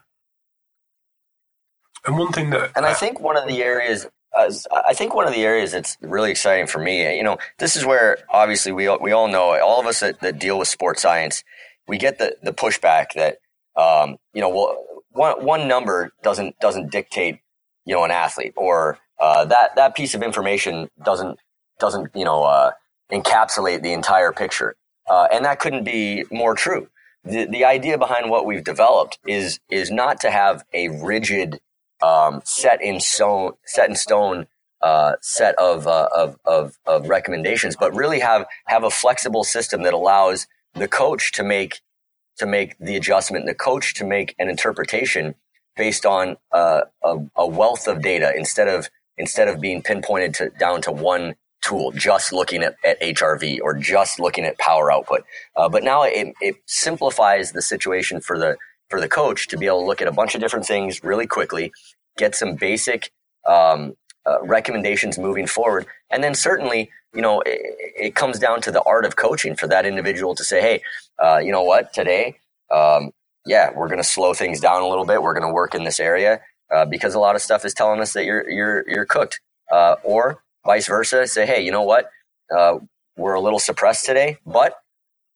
[2.05, 4.05] And one thing that, and I think one of the areas,
[4.37, 4.51] uh,
[4.87, 7.85] I think one of the areas that's really exciting for me, you know, this is
[7.85, 11.43] where obviously we we all know, all of us that, that deal with sports science,
[11.87, 13.37] we get the the pushback that,
[13.75, 14.77] um, you know, well,
[15.09, 17.39] one one number doesn't doesn't dictate,
[17.85, 21.39] you know, an athlete, or uh, that that piece of information doesn't
[21.79, 22.71] doesn't you know uh,
[23.11, 24.75] encapsulate the entire picture.
[25.07, 26.89] Uh, and that couldn't be more true.
[27.23, 31.59] The, the idea behind what we've developed is, is not to have a rigid,
[32.03, 34.47] um, set in stone, set in stone,
[34.81, 39.83] uh, set of, uh, of, of, of recommendations, but really have, have a flexible system
[39.83, 41.81] that allows the coach to make,
[42.37, 45.33] to make the adjustment, the coach to make an interpretation
[45.75, 50.49] based on uh, a, a wealth of data instead of, instead of being pinpointed to,
[50.59, 55.23] down to one tool, just looking at, at HRV or just looking at power output.
[55.55, 58.57] Uh, but now it, it simplifies the situation for the
[58.89, 61.25] for the coach to be able to look at a bunch of different things really
[61.25, 61.71] quickly,
[62.17, 63.11] get some basic
[63.47, 63.95] um,
[64.27, 67.61] uh, recommendations moving forward, and then certainly, you know, it,
[67.97, 70.81] it, comes down to the art of coaching for that individual to say, hey,
[71.23, 72.35] uh, you know what, today,
[72.71, 73.11] um,
[73.45, 75.21] yeah, we're going to slow things down a little bit.
[75.21, 76.41] We're going to work in this area
[76.73, 79.39] uh, because a lot of stuff is telling us that you're you're you're cooked,
[79.71, 81.27] uh, or vice versa.
[81.27, 82.09] Say, hey, you know what?
[82.55, 82.79] Uh,
[83.17, 84.75] we're a little suppressed today, but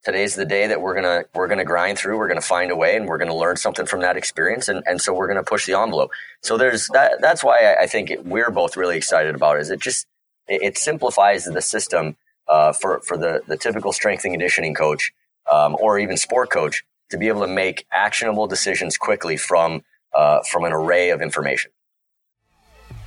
[0.04, 2.18] today's the day that we're gonna we're gonna grind through.
[2.18, 5.00] We're gonna find a way, and we're gonna learn something from that experience, and and
[5.00, 6.10] so we're gonna push the envelope.
[6.42, 7.20] So there's that.
[7.20, 9.60] That's why I, think it, we're both really excited about it.
[9.60, 10.06] Is it just
[10.48, 12.16] it, it simplifies the system
[12.48, 15.12] uh, for for the the typical strength and conditioning coach
[15.50, 19.82] um, or even sport coach to be able to make actionable decisions quickly from
[20.14, 21.70] uh, from an array of information.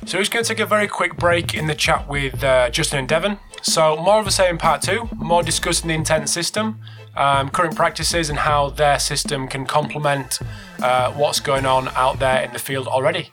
[0.06, 2.70] So we're just going to take a very quick break in the chat with uh,
[2.70, 3.38] Justin and Devin.
[3.62, 6.82] So more of the same part two, more discussing the intent system,
[7.16, 10.40] um, current practices, and how their system can complement
[10.82, 13.32] uh, what's going on out there in the field already.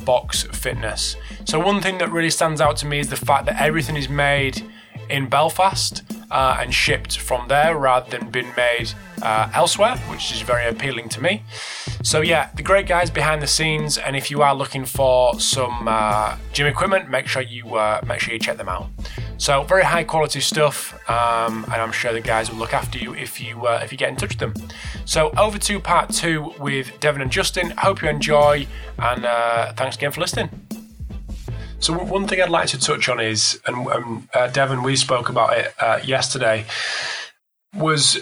[0.00, 1.16] blkboxfitness.
[1.44, 4.08] So, one thing that really stands out to me is the fact that everything is
[4.08, 4.62] made
[5.08, 10.40] in Belfast uh, and shipped from there rather than being made uh, elsewhere, which is
[10.42, 11.42] very appealing to me.
[12.02, 15.86] So, yeah, the great guys behind the scenes, and if you are looking for some
[15.88, 18.88] uh, gym equipment, make sure you uh, make sure you check them out.
[19.40, 23.14] So, very high quality stuff, um, and I'm sure the guys will look after you
[23.14, 24.68] if you uh, if you get in touch with them.
[25.06, 27.72] So, over to part two with Devin and Justin.
[27.78, 28.66] Hope you enjoy,
[28.98, 30.50] and uh, thanks again for listening.
[31.78, 35.30] So one thing I'd like to touch on is, and um, uh, Devin, we spoke
[35.30, 36.66] about it uh, yesterday,
[37.74, 38.18] was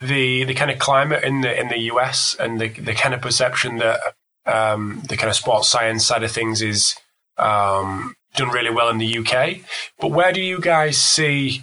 [0.00, 3.20] the the kind of climate in the in the US and the the kind of
[3.20, 4.00] perception that
[4.46, 6.96] um, the kind of sports science side of things is
[7.38, 9.58] um, done really well in the UK.
[9.98, 11.62] But where do you guys see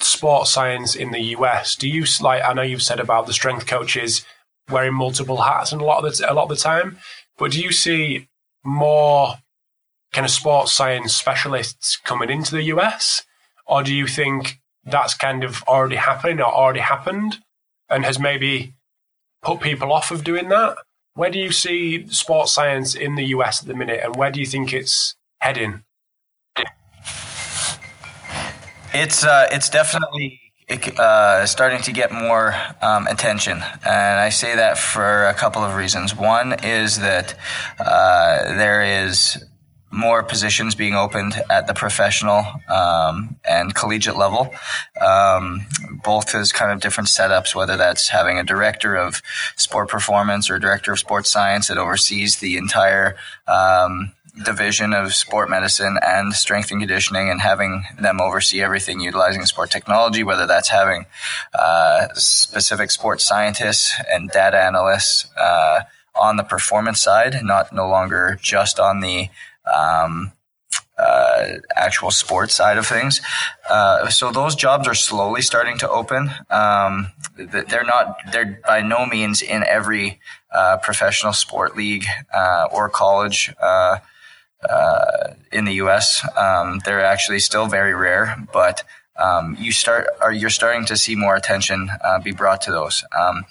[0.00, 1.76] sports science in the US?
[1.76, 2.42] Do you like?
[2.44, 4.24] I know you've said about the strength coaches
[4.70, 6.98] wearing multiple hats and a lot of the a lot of the time,
[7.38, 8.28] but do you see
[8.64, 9.36] more
[10.12, 13.22] kind of sports science specialists coming into the US?
[13.66, 17.38] Or do you think that's kind of already happening or already happened
[17.88, 18.74] and has maybe
[19.42, 20.76] put people off of doing that?
[21.14, 24.40] Where do you see sports science in the US at the minute and where do
[24.40, 25.82] you think it's heading?
[28.92, 30.40] It's uh, it's definitely
[30.98, 35.74] uh, starting to get more um, attention, and I say that for a couple of
[35.74, 36.14] reasons.
[36.14, 37.34] One is that
[37.78, 39.44] uh, there is
[39.90, 44.54] more positions being opened at the professional um, and collegiate level,
[45.00, 45.66] um,
[46.04, 49.22] both as kind of different setups, whether that's having a director of
[49.56, 54.12] sport performance or director of sports science that oversees the entire um,
[54.44, 59.70] division of sport medicine and strength and conditioning and having them oversee everything utilizing sport
[59.70, 61.06] technology, whether that's having
[61.54, 65.80] uh, specific sports scientists and data analysts uh,
[66.14, 69.28] on the performance side, not no longer just on the
[69.74, 70.32] um,
[70.98, 73.20] uh, actual sports side of things.
[73.68, 76.30] Uh, so those jobs are slowly starting to open.
[76.50, 80.20] Um, they're not, they're by no means in every
[80.54, 83.52] uh, professional sport league uh, or college
[84.68, 86.26] uh, in the U.S.
[86.36, 88.82] Um, they're actually still very rare, but
[89.18, 93.04] um, you start are you're starting to see more attention uh, be brought to those.
[93.18, 93.44] Um,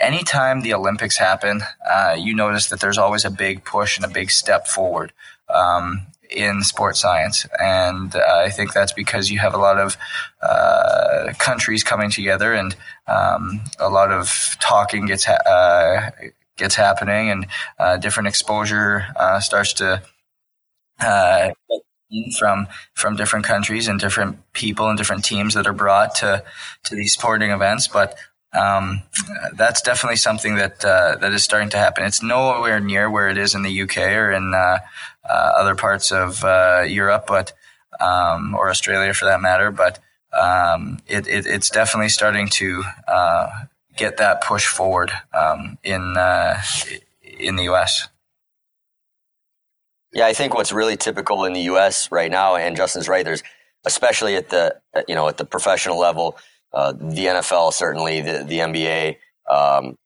[0.00, 4.08] anytime the Olympics happen, uh, you notice that there's always a big push and a
[4.08, 5.12] big step forward
[5.52, 9.96] um, in sports science, and uh, I think that's because you have a lot of
[10.40, 12.74] uh, countries coming together and
[13.06, 16.10] um, a lot of talking gets ha- uh,
[16.56, 17.46] gets happening, and
[17.78, 19.06] uh, different exposure
[19.40, 20.02] starts to
[21.00, 21.50] uh,
[22.38, 26.42] from from different countries and different people and different teams that are brought to
[26.84, 27.88] to these sporting events.
[27.88, 28.16] But
[28.52, 29.02] um,
[29.54, 32.04] that's definitely something that uh, that is starting to happen.
[32.04, 34.78] It's nowhere near where it is in the UK or in uh,
[35.28, 37.52] uh, other parts of uh, Europe, but
[38.00, 39.70] um, or Australia for that matter.
[39.70, 40.00] But
[40.32, 43.48] um, it, it, it's definitely starting to uh,
[43.96, 46.60] get that push forward um, in uh,
[47.38, 48.08] in the US.
[50.12, 52.10] Yeah, I think what's really typical in the U.S.
[52.10, 53.24] right now, and Justin's right.
[53.24, 53.42] There's
[53.86, 56.36] especially at the you know at the professional level,
[56.72, 59.16] uh, the NFL certainly, the the NBA,
[59.50, 59.96] um,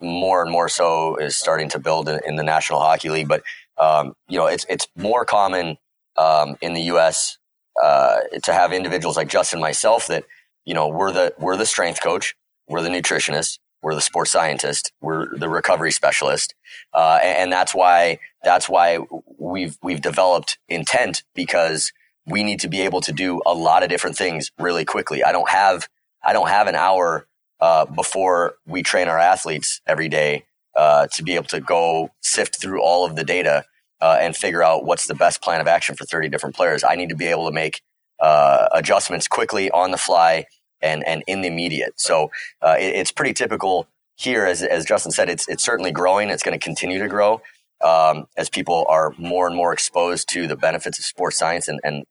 [0.00, 3.28] more and more so is starting to build in, in the National Hockey League.
[3.28, 3.42] But
[3.78, 5.78] um, you know, it's it's more common
[6.18, 7.38] um, in the U.S.
[7.82, 10.24] Uh, to have individuals like Justin, myself, that
[10.66, 12.34] you know we're the we're the strength coach,
[12.68, 14.90] we're the nutritionist, we're the sports scientist.
[15.00, 16.56] We're the recovery specialist,
[16.92, 18.98] uh, and that's why that's why
[19.38, 21.92] we've we've developed intent because
[22.26, 25.22] we need to be able to do a lot of different things really quickly.
[25.22, 25.88] I don't have
[26.20, 27.28] I don't have an hour
[27.60, 32.60] uh, before we train our athletes every day uh, to be able to go sift
[32.60, 33.62] through all of the data
[34.00, 36.82] uh, and figure out what's the best plan of action for 30 different players.
[36.82, 37.82] I need to be able to make
[38.18, 40.46] uh, adjustments quickly on the fly
[40.82, 42.00] and and in the immediate.
[42.00, 42.30] So
[42.62, 43.86] uh, it, it's pretty typical
[44.16, 46.30] here, as as Justin said, it's it's certainly growing.
[46.30, 47.42] It's going to continue to grow
[47.84, 51.80] um, as people are more and more exposed to the benefits of sports science and
[51.84, 52.04] and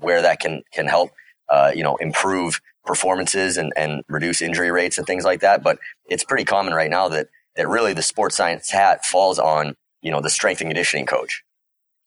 [0.00, 1.10] where that can can help
[1.48, 5.62] uh, you know improve performances and and reduce injury rates and things like that.
[5.62, 9.74] But it's pretty common right now that that really the sports science hat falls on
[10.02, 11.42] you know the strength and conditioning coach.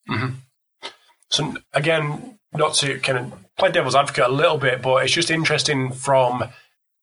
[0.10, 0.36] Mm-hmm.
[1.30, 5.32] So again, not to kind of play devil's advocate a little bit, but it's just
[5.32, 6.44] interesting from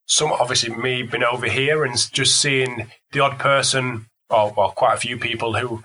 [0.06, 4.94] some obviously me being over here and just seeing the odd person, or well, quite
[4.94, 5.82] a few people who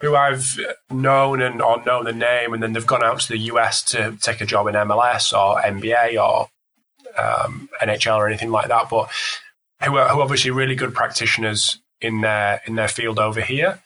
[0.00, 0.58] who I've
[0.90, 4.16] known and or known the name, and then they've gone out to the US to
[4.20, 6.48] take a job in MLS or NBA or
[7.18, 9.10] um, NHL or anything like that, but
[9.82, 13.80] who are, who obviously really good practitioners in their in their field over here.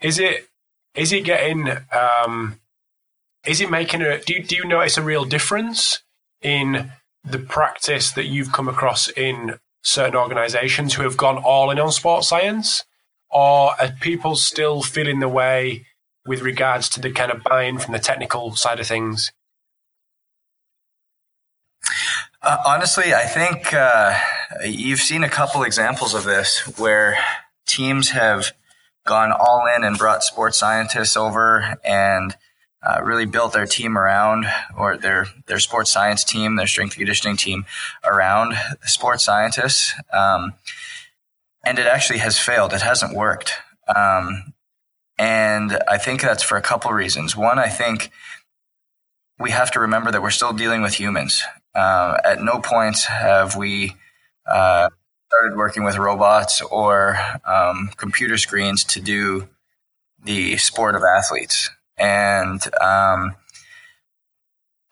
[0.00, 0.48] Is it
[0.94, 2.60] is it getting um,
[3.46, 6.02] is it making a do you, do you notice a real difference
[6.42, 6.92] in
[7.24, 11.92] the practice that you've come across in certain organizations who have gone all in on
[11.92, 12.84] sports science?
[13.30, 15.86] Or are people still feeling the way
[16.26, 19.32] with regards to the kind of buy-in from the technical side of things?
[22.40, 24.16] Uh, honestly i think uh,
[24.64, 27.18] you've seen a couple examples of this where
[27.66, 28.52] teams have
[29.04, 32.36] gone all in and brought sports scientists over and
[32.82, 37.36] uh, really built their team around, or their their sports science team, their strength conditioning
[37.36, 37.66] team
[38.04, 38.54] around
[38.84, 39.94] sports scientists.
[40.12, 40.54] Um,
[41.64, 42.72] and it actually has failed.
[42.72, 43.52] It hasn't worked.
[43.94, 44.54] Um,
[45.18, 47.36] and I think that's for a couple reasons.
[47.36, 48.10] One, I think
[49.38, 51.42] we have to remember that we're still dealing with humans.
[51.74, 53.96] Uh, at no point have we
[54.46, 54.88] uh,
[55.28, 59.48] started working with robots or um, computer screens to do
[60.24, 61.70] the sport of athletes.
[61.98, 63.34] And um,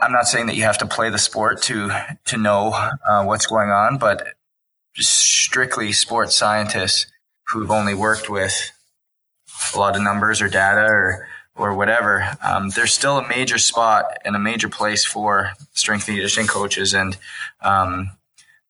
[0.00, 1.90] I'm not saying that you have to play the sport to
[2.26, 2.72] to know
[3.06, 4.34] uh, what's going on, but
[4.94, 7.06] just strictly sports scientists
[7.48, 8.72] who've only worked with
[9.74, 14.18] a lot of numbers or data or or whatever, um, there's still a major spot
[14.24, 17.16] and a major place for strength and conditioning coaches and
[17.62, 18.10] um,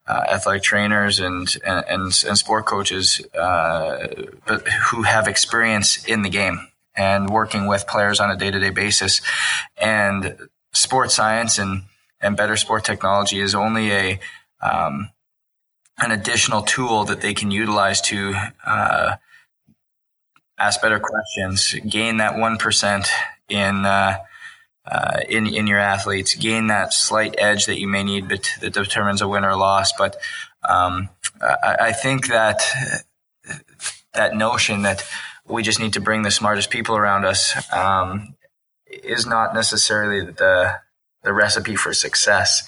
[0.06, 4.06] uh, athletic trainers and, and, and, and sport coaches uh,
[4.46, 9.20] but who have experience in the game and working with players on a day-to-day basis.
[9.76, 11.82] And sports science and,
[12.20, 14.20] and better sport technology is only a
[14.62, 15.10] um,
[15.98, 18.34] an additional tool that they can utilize to
[18.66, 19.16] uh,
[20.58, 23.08] ask better questions, gain that one percent
[23.48, 24.18] in uh,
[24.86, 28.74] uh, in in your athletes, gain that slight edge that you may need, but that
[28.74, 29.92] determines a win or loss.
[29.96, 30.16] But
[30.68, 31.08] um,
[31.40, 32.62] I, I, think that
[34.14, 35.04] that notion that
[35.48, 38.34] we just need to bring the smartest people around us um,
[38.86, 40.80] is not necessarily the
[41.22, 42.62] the recipe for success.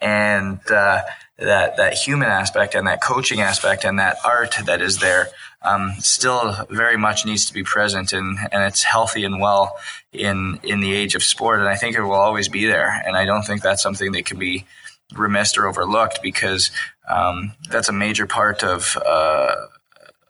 [0.00, 1.02] And uh,
[1.38, 5.28] that that human aspect and that coaching aspect and that art that is there
[5.62, 9.76] um, still very much needs to be present and and it's healthy and well
[10.12, 13.16] in in the age of sport and I think it will always be there and
[13.16, 14.66] I don't think that's something that can be
[15.14, 16.70] remissed or overlooked because
[17.08, 19.54] um, that's a major part of uh,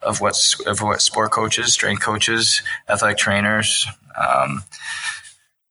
[0.03, 0.37] of what
[0.67, 3.87] of what sport coaches, strength coaches, athletic trainers,
[4.17, 4.63] um,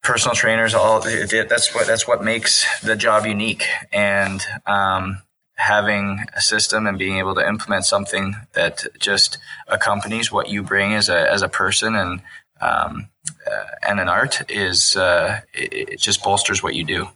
[0.04, 3.66] personal trainers, all that's what that's what makes the job unique.
[3.92, 5.22] And um,
[5.56, 10.94] having a system and being able to implement something that just accompanies what you bring
[10.94, 12.22] as a as a person and
[12.62, 13.10] um,
[13.48, 17.08] uh, and an art is uh, it, it, just bolsters what you do.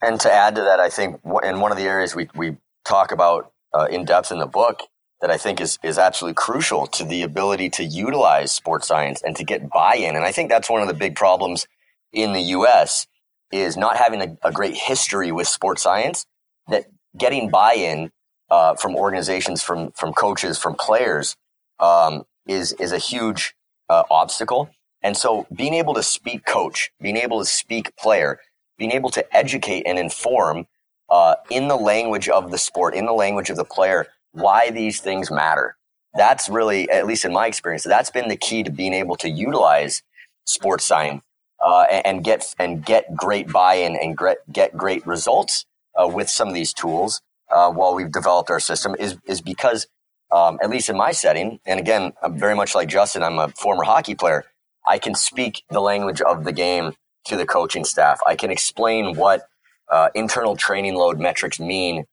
[0.00, 3.12] And to add to that, I think in one of the areas we we talk
[3.12, 4.82] about uh, in depth in the book
[5.22, 9.34] that I think is is absolutely crucial to the ability to utilize sports science and
[9.36, 10.16] to get buy-in.
[10.16, 11.66] And I think that's one of the big problems
[12.12, 13.06] in the U.S.
[13.52, 16.26] is not having a, a great history with sports science
[16.68, 18.10] that getting buy-in
[18.50, 21.36] uh, from organizations, from from coaches, from players
[21.78, 23.54] um, is is a huge
[23.88, 24.70] uh, obstacle.
[25.04, 28.40] And so, being able to speak coach, being able to speak player,
[28.76, 30.66] being able to educate and inform
[31.08, 35.00] uh, in the language of the sport, in the language of the player, why these
[35.00, 35.76] things matter.
[36.14, 39.30] That's really, at least in my experience, that's been the key to being able to
[39.30, 40.02] utilize
[40.44, 41.22] sports science
[41.64, 44.18] uh, and, and, get and get great buy-in and
[44.52, 45.64] get great results
[45.96, 47.20] uh, with some of these tools
[47.50, 49.86] uh, while we've developed our system is is because
[50.32, 53.48] um, at least in my setting, and again, I'm very much like Justin, I'm a
[53.48, 54.44] former hockey player.
[54.88, 56.94] I can speak the language of the game
[57.26, 58.18] to the coaching staff.
[58.26, 59.46] I can explain what
[59.90, 62.06] uh, internal training load metrics mean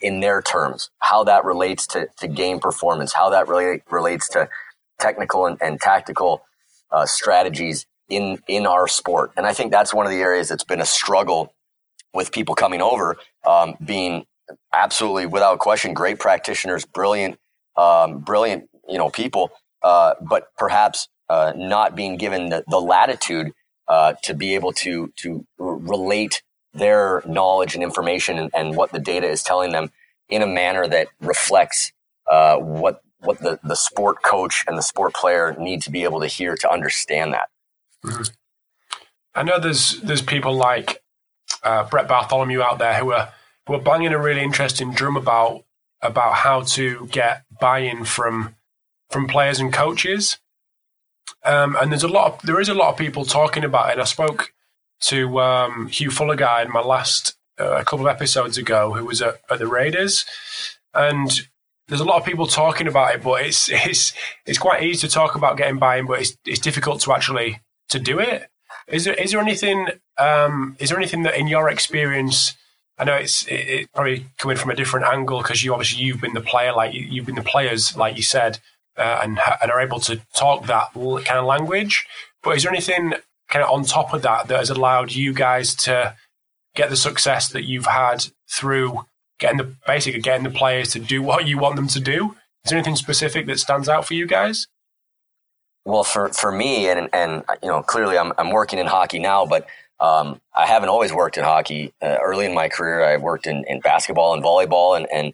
[0.00, 4.48] in their terms, how that relates to, to game performance, how that relates to
[4.98, 6.42] technical and, and tactical
[6.90, 9.32] uh, strategies in in our sport.
[9.36, 11.54] And I think that's one of the areas that's been a struggle
[12.12, 13.16] with people coming over,
[13.46, 14.26] um, being
[14.72, 17.38] absolutely without question great practitioners, brilliant,
[17.76, 19.52] um, brilliant, you know, people,
[19.82, 23.52] uh, but perhaps uh, not being given the, the latitude
[23.86, 26.42] uh, to be able to to relate
[26.72, 29.90] their knowledge and information and, and, what the data is telling them
[30.28, 31.92] in a manner that reflects
[32.30, 36.20] uh, what what the, the sport coach and the sport player need to be able
[36.20, 37.48] to hear to understand that.
[38.04, 38.22] Mm-hmm.
[39.34, 41.02] I know there's there's people like
[41.62, 43.32] uh, Brett Bartholomew out there who are
[43.66, 45.64] who are banging a really interesting drum about
[46.02, 48.54] about how to get buy-in from
[49.10, 50.38] from players and coaches.
[51.44, 54.00] Um, and there's a lot of there is a lot of people talking about it.
[54.00, 54.52] I spoke
[55.00, 59.22] to um, Hugh guy in my last uh, a couple of episodes ago, who was
[59.22, 60.24] at, at the Raiders,
[60.94, 61.30] and
[61.88, 64.12] there's a lot of people talking about it, but it's it's
[64.46, 67.98] it's quite easy to talk about getting buy-in, but it's it's difficult to actually to
[67.98, 68.48] do it.
[68.86, 69.88] Is there is there anything
[70.18, 72.56] um, is there anything that in your experience?
[72.98, 76.20] I know it's it, it probably coming from a different angle because you obviously you've
[76.20, 78.58] been the player, like you've been the players, like you said,
[78.96, 82.06] uh, and and are able to talk that kind of language.
[82.42, 83.14] But is there anything
[83.50, 86.14] kind of on top of that that has allowed you guys to
[86.74, 89.04] get the success that you've had through
[89.38, 92.36] getting the basically getting the players to do what you want them to do?
[92.64, 94.66] Is there anything specific that stands out for you guys?
[95.86, 99.46] Well, for, for me, and, and, you know, clearly I'm, I'm working in hockey now,
[99.46, 99.66] but,
[99.98, 101.94] um, I haven't always worked in hockey.
[102.02, 104.96] Uh, early in my career, I worked in, in basketball and volleyball.
[104.96, 105.32] And, and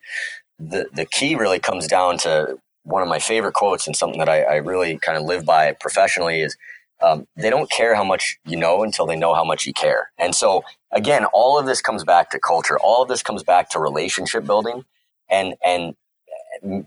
[0.58, 4.28] the, the key really comes down to one of my favorite quotes and something that
[4.28, 6.56] I, I really kind of live by professionally is,
[7.02, 10.10] um, they don't care how much you know until they know how much you care.
[10.18, 12.78] And so again, all of this comes back to culture.
[12.78, 14.84] All of this comes back to relationship building
[15.30, 15.94] and, and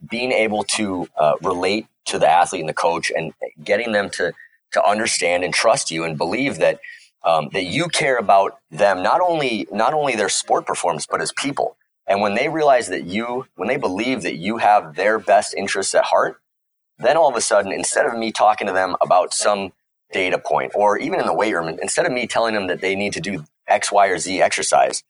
[0.10, 3.34] being able to uh, relate to the athlete and the coach and
[3.64, 4.34] getting them to
[4.72, 6.80] to understand and trust you and believe that
[7.24, 11.32] um, that you care about them not only not only their sport performance but as
[11.34, 11.76] people.
[12.08, 15.94] And when they realize that you, when they believe that you have their best interests
[15.94, 16.42] at heart,
[16.98, 19.74] then all of a sudden, instead of me talking to them about some
[20.12, 22.96] data point or even in the weight room, instead of me telling them that they
[22.96, 25.04] need to do X, Y, or Z exercise,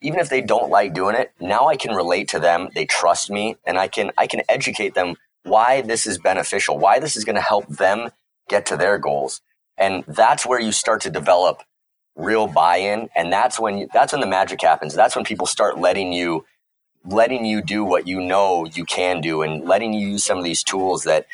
[0.00, 2.68] even if they don't like doing it, now I can relate to them.
[2.74, 6.98] They trust me and I can, I can educate them why this is beneficial, why
[6.98, 8.10] this is going to help them
[8.48, 9.40] get to their goals.
[9.76, 11.62] And that's where you start to develop
[12.16, 13.08] real buy-in.
[13.14, 14.94] And that's when, you, that's when the magic happens.
[14.94, 16.44] That's when people start letting you,
[17.04, 20.44] letting you do what you know you can do and letting you use some of
[20.44, 21.26] these tools that,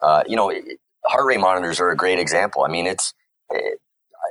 [0.00, 0.52] uh, you know,
[1.06, 2.64] heart rate monitors are a great example.
[2.64, 3.14] I mean, it's,
[3.50, 3.80] it,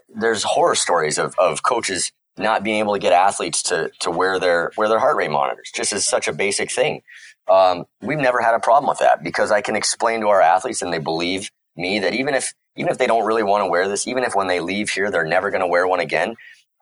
[0.09, 4.39] there's horror stories of, of coaches not being able to get athletes to to wear
[4.39, 7.01] their wear their heart rate monitors just as such a basic thing.
[7.47, 10.81] Um, we've never had a problem with that because I can explain to our athletes
[10.81, 13.87] and they believe me that even if even if they don't really want to wear
[13.87, 16.35] this, even if when they leave here they're never going to wear one again,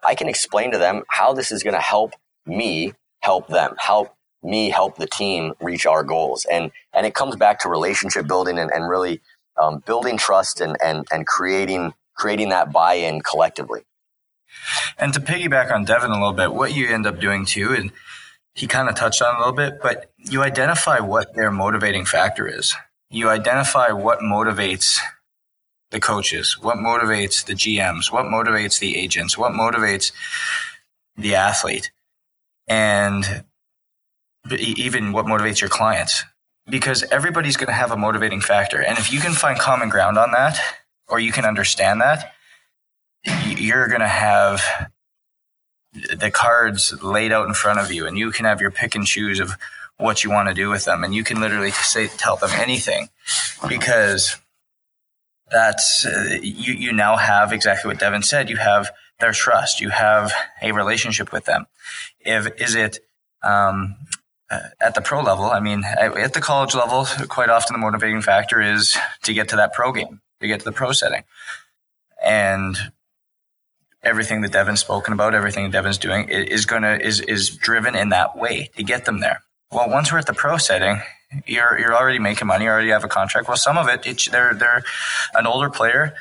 [0.03, 2.13] I can explain to them how this is going to help
[2.45, 7.35] me help them, help me help the team reach our goals, and and it comes
[7.35, 9.21] back to relationship building and, and really
[9.61, 13.83] um, building trust and and and creating creating that buy in collectively.
[14.97, 17.91] And to piggyback on Devin a little bit, what you end up doing too, and
[18.53, 22.47] he kind of touched on a little bit, but you identify what their motivating factor
[22.47, 22.75] is.
[23.09, 24.99] You identify what motivates
[25.91, 30.11] the coaches, what motivates the GMs, what motivates the agents, what motivates
[31.15, 31.91] the athlete,
[32.67, 33.43] and
[34.51, 36.23] even what motivates your clients.
[36.69, 38.81] Because everybody's going to have a motivating factor.
[38.81, 40.59] And if you can find common ground on that,
[41.07, 42.33] or you can understand that,
[43.45, 44.89] you're going to have
[45.93, 49.05] the cards laid out in front of you and you can have your pick and
[49.05, 49.57] choose of
[49.97, 53.09] what you want to do with them and you can literally say tell them anything.
[53.67, 54.37] Because
[55.51, 58.49] that's uh, you you now have exactly what Devin said.
[58.49, 59.79] You have their trust.
[59.79, 61.67] You have a relationship with them.
[62.19, 62.99] If is it
[63.43, 63.95] um,
[64.81, 68.61] at the pro level I mean at the college level quite often the motivating factor
[68.61, 71.23] is to get to that pro game to get to the pro setting
[72.23, 72.77] and
[74.03, 78.37] everything that Devin's spoken about, everything Devin's doing is gonna is is driven in that
[78.37, 79.41] way to get them there.
[79.71, 81.01] Well, once we're at the pro setting,
[81.45, 83.47] you're you're already making money, you already have a contract.
[83.47, 84.83] Well, some of it, it's, they're they're
[85.33, 86.13] an older player.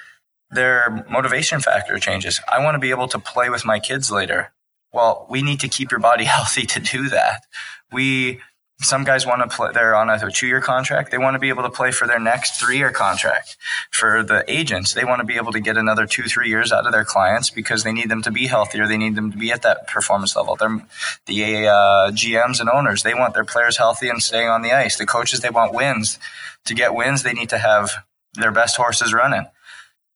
[0.50, 2.40] Their motivation factor changes.
[2.50, 4.52] I want to be able to play with my kids later.
[4.92, 7.44] Well, we need to keep your body healthy to do that.
[7.92, 8.40] We
[8.84, 11.10] some guys want to play, they're on a two year contract.
[11.10, 13.56] They want to be able to play for their next three year contract.
[13.90, 16.86] For the agents, they want to be able to get another two, three years out
[16.86, 18.86] of their clients because they need them to be healthier.
[18.86, 20.56] They need them to be at that performance level.
[20.56, 20.80] They're,
[21.26, 24.96] the uh, GMs and owners, they want their players healthy and staying on the ice.
[24.98, 26.18] The coaches, they want wins.
[26.66, 29.46] To get wins, they need to have their best horses running.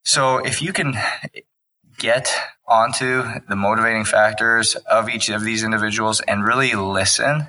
[0.04, 0.94] So if you can
[1.98, 2.32] get
[2.68, 7.48] onto the motivating factors of each of these individuals and really listen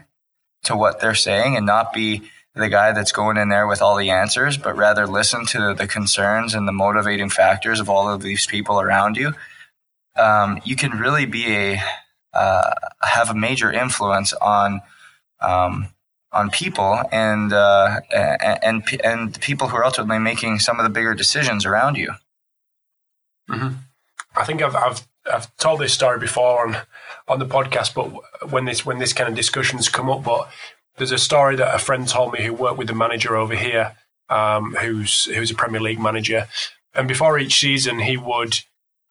[0.63, 3.95] to what they're saying and not be the guy that's going in there with all
[3.95, 8.21] the answers, but rather listen to the concerns and the motivating factors of all of
[8.21, 9.33] these people around you.
[10.15, 11.81] Um, you can really be a
[12.33, 14.81] uh, have a major influence on
[15.41, 15.87] um,
[16.31, 21.13] on people and uh, and and people who are ultimately making some of the bigger
[21.13, 22.13] decisions around you.
[23.49, 23.75] Mm-hmm.
[24.35, 26.77] I think I've, I've I've told this story before on
[27.27, 30.49] on the podcast, but when this when this kind of discussions come up, but
[30.97, 33.95] there's a story that a friend told me who worked with the manager over here,
[34.29, 36.47] um, who's who's a Premier League manager,
[36.93, 38.59] and before each season he would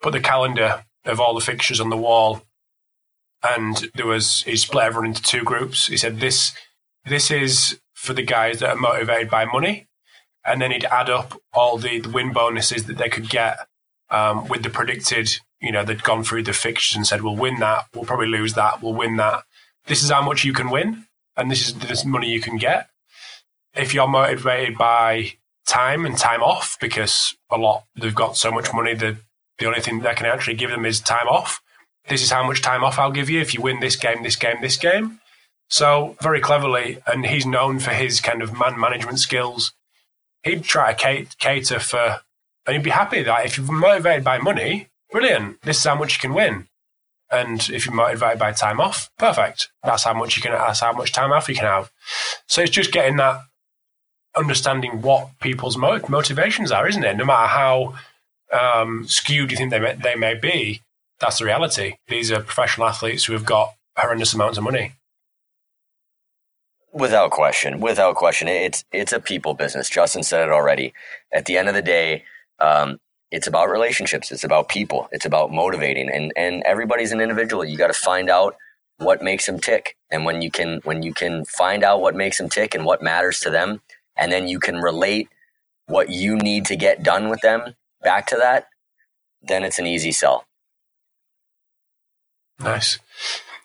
[0.03, 2.43] put the calendar of all the fixtures on the wall,
[3.43, 5.87] and there was he split everyone into two groups.
[5.87, 6.53] He said this
[7.05, 9.87] this is for the guys that are motivated by money,
[10.45, 13.59] and then he'd add up all the, the win bonuses that they could get
[14.11, 17.61] um, with the predicted you know, they'd gone through the fixtures and said, we'll win
[17.61, 19.45] that, we'll probably lose that, we'll win that.
[19.87, 22.89] This is how much you can win, and this is this money you can get.
[23.75, 25.35] If you're motivated by
[25.67, 29.17] time and time off, because a lot they've got so much money that
[29.59, 31.61] the only thing that can actually give them is time off.
[32.09, 34.37] This is how much time off I'll give you if you win this game, this
[34.37, 35.21] game, this game.
[35.69, 39.73] So very cleverly, and he's known for his kind of man management skills.
[40.45, 42.21] He'd try to cater for,
[42.67, 45.63] and he'd be happy that if you're motivated by money, brilliant.
[45.63, 46.69] This is how much you can win.
[47.31, 49.71] And if you're motivated by time off, perfect.
[49.83, 50.53] That's how much you can.
[50.53, 51.91] That's how much time off you can have.
[52.47, 53.41] So it's just getting that
[54.37, 57.17] understanding what people's motivations are, isn't it?
[57.17, 57.95] No matter how
[58.53, 60.83] um, skewed you think they may, they may be,
[61.19, 61.95] that's the reality.
[62.09, 64.93] These are professional athletes who have got horrendous amounts of money.
[66.93, 69.89] Without question, without question, it's it's a people business.
[69.89, 70.93] Justin said it already.
[71.33, 72.25] At the end of the day,
[72.61, 72.99] um,
[73.31, 74.31] it's about relationships.
[74.31, 75.09] It's about people.
[75.13, 77.65] It's about motivating, and and everybody's an individual.
[77.65, 78.57] You got to find out
[78.99, 82.39] what makes them tick, and when you can when you can find out what makes
[82.39, 83.81] them tick and what matters to them,
[84.17, 85.29] and then you can relate
[85.87, 88.69] what you need to get done with them back to that,
[89.43, 90.47] then it's an easy sell.
[92.61, 92.99] Nice.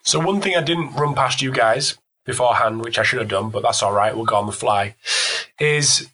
[0.03, 3.49] So one thing I didn't run past you guys beforehand, which I should have done,
[3.49, 4.16] but that's all right.
[4.16, 4.95] We'll go on the fly.
[5.59, 6.09] Is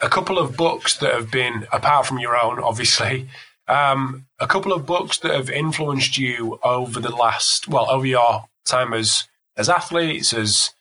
[0.00, 3.28] a couple of books that have been, apart from your own, obviously,
[3.68, 8.44] um, a couple of books that have influenced you over the last, well, over your
[8.64, 9.24] time as
[9.56, 10.72] as athletes, as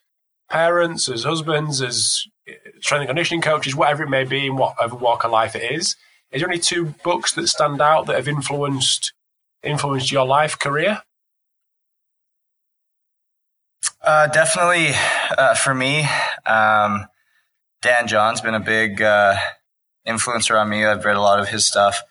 [0.50, 2.26] parents, as husbands, as
[2.82, 5.96] strength and conditioning coaches, whatever it may be, in whatever walk of life it is.
[6.32, 9.14] Is there any two books that stand out that have influenced
[9.64, 11.02] influenced your life career?
[14.02, 14.90] Uh, definitely,
[15.36, 16.08] uh, for me,
[16.46, 17.08] um,
[17.86, 19.36] Dan John's been a big uh,
[20.08, 20.84] influencer on me.
[20.84, 22.02] I've read a lot of his stuff.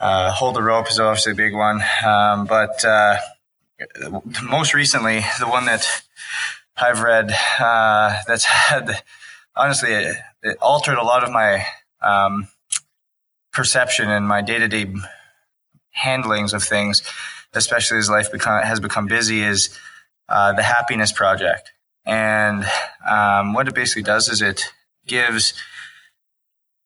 [0.00, 3.16] Uh, Hold the Rope is obviously a big one, um, but uh,
[4.42, 5.86] most recently, the one that
[6.76, 9.00] I've read uh, that's had
[9.54, 11.64] honestly it, it, altered a lot of my
[12.00, 12.48] um,
[13.52, 14.92] perception and my day to day
[15.90, 17.04] handlings of things,
[17.54, 19.78] especially as life become, has become busy, is
[20.28, 21.70] uh, the Happiness Project.
[22.04, 22.64] And
[23.08, 24.72] um, what it basically does is it
[25.06, 25.54] gives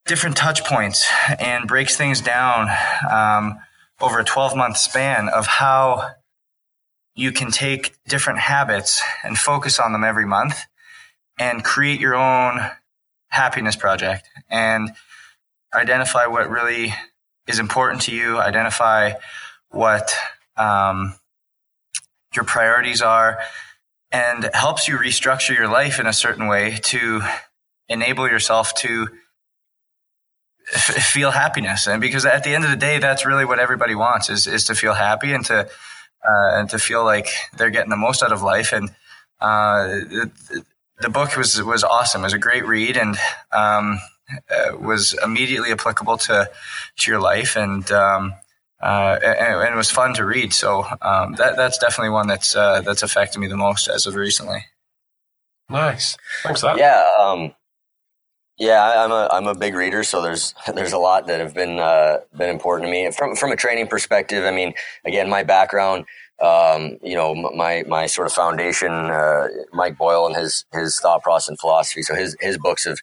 [0.06, 2.68] different touch points and breaks things down
[3.10, 3.58] um,
[4.00, 6.10] over a 12 month span of how
[7.14, 10.66] you can take different habits and focus on them every month
[11.38, 12.60] and create your own
[13.28, 14.90] happiness project and
[15.74, 16.94] identify what really
[17.46, 19.12] is important to you, identify
[19.70, 20.14] what
[20.56, 21.14] um,
[22.34, 23.40] your priorities are,
[24.16, 27.20] and helps you restructure your life in a certain way to
[27.86, 29.08] enable yourself to
[30.72, 31.86] f- feel happiness.
[31.86, 34.64] And because at the end of the day, that's really what everybody wants is, is
[34.64, 38.32] to feel happy and to, uh, and to feel like they're getting the most out
[38.32, 38.72] of life.
[38.72, 38.88] And,
[39.38, 40.64] uh, the,
[41.00, 42.22] the book was, was awesome.
[42.22, 43.18] It was a great read and,
[43.52, 43.98] um,
[44.50, 46.48] uh, was immediately applicable to,
[47.00, 47.54] to your life.
[47.56, 48.32] And, um,
[48.80, 50.52] uh, and, and, it was fun to read.
[50.52, 54.14] So um, that that's definitely one that's uh, that's affected me the most as of
[54.14, 54.66] recently.
[55.68, 56.78] Nice, thanks for that.
[56.78, 57.54] Yeah, um,
[58.58, 61.78] yeah, I'm a I'm a big reader, so there's there's a lot that have been
[61.78, 64.44] uh, been important to me from from a training perspective.
[64.44, 64.74] I mean,
[65.04, 66.04] again, my background,
[66.40, 71.22] um, you know, my my sort of foundation, uh, Mike Boyle and his his thought
[71.22, 72.02] process and philosophy.
[72.02, 72.98] So his his books have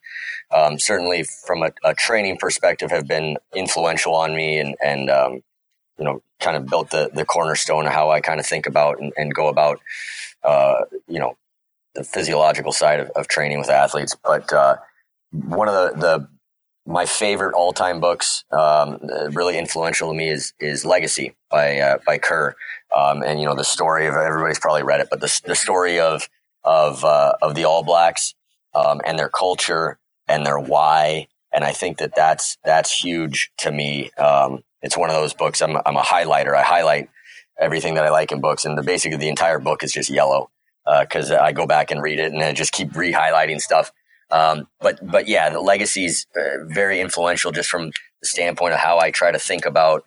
[0.54, 5.42] um, certainly, from a, a, training perspective, have been influential on me, and and um,
[5.98, 9.00] you know, kind of built the, the cornerstone of how I kind of think about
[9.00, 9.80] and, and go about,
[10.44, 11.38] uh, you know,
[11.96, 14.16] the physiological side of, of training with athletes.
[14.24, 14.78] But uh,
[15.32, 16.28] one of the, the
[16.86, 19.00] my favorite all time books, um,
[19.32, 22.56] really influential to me, is is Legacy by uh, by Kerr.
[22.96, 26.00] Um, and you know the story of everybody's probably read it, but the the story
[26.00, 26.28] of
[26.64, 28.36] of uh, of the All Blacks
[28.74, 31.28] um, and their culture and their why.
[31.52, 34.12] And I think that that's that's huge to me.
[34.18, 35.62] Um, it's one of those books.
[35.62, 36.56] I'm, I'm a highlighter.
[36.56, 37.10] I highlight
[37.60, 40.52] everything that I like in books, and the basically the entire book is just yellow
[41.02, 43.92] because uh, I go back and read it and I just keep re-highlighting stuff.
[44.30, 48.80] Um, but but yeah, the legacy is uh, very influential just from the standpoint of
[48.80, 50.04] how I try to think about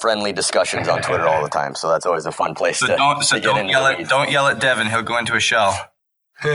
[0.00, 1.74] friendly discussions on Twitter all the time.
[1.74, 4.30] So that's always a fun place So to, don't so to don't yell at don't
[4.30, 4.88] yell at Devin.
[4.88, 5.74] He'll go into a shell.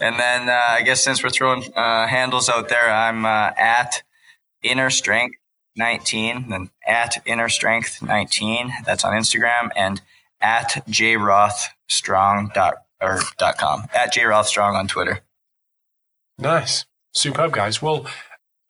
[0.00, 4.02] And then uh, I guess since we're throwing uh, handles out there, I'm uh, at
[4.62, 5.36] Inner Strength
[5.76, 8.72] 19, then at Inner Strength 19.
[8.84, 10.00] That's on Instagram and
[10.44, 15.20] at jrothstrong dot or dot com at jrothstrong on Twitter.
[16.38, 16.84] Nice.
[17.14, 17.80] Superb, guys.
[17.80, 18.06] Well,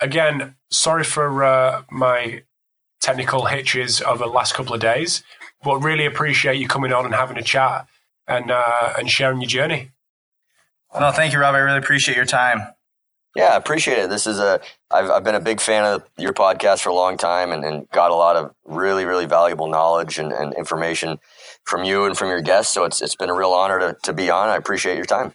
[0.00, 2.42] again, sorry for uh, my
[3.00, 5.22] technical hitches over the last couple of days,
[5.62, 7.86] but really appreciate you coming on and having a chat
[8.28, 9.90] and uh, and sharing your journey.
[10.98, 11.54] No, thank you, Rob.
[11.54, 12.60] I really appreciate your time.
[13.34, 14.10] Yeah, I appreciate it.
[14.10, 14.60] This is a
[14.92, 17.90] I've I've been a big fan of your podcast for a long time and, and
[17.90, 21.18] got a lot of really, really valuable knowledge and, and information
[21.64, 22.72] from you and from your guests.
[22.72, 24.48] So it's it's been a real honor to, to be on.
[24.48, 25.32] I appreciate your time.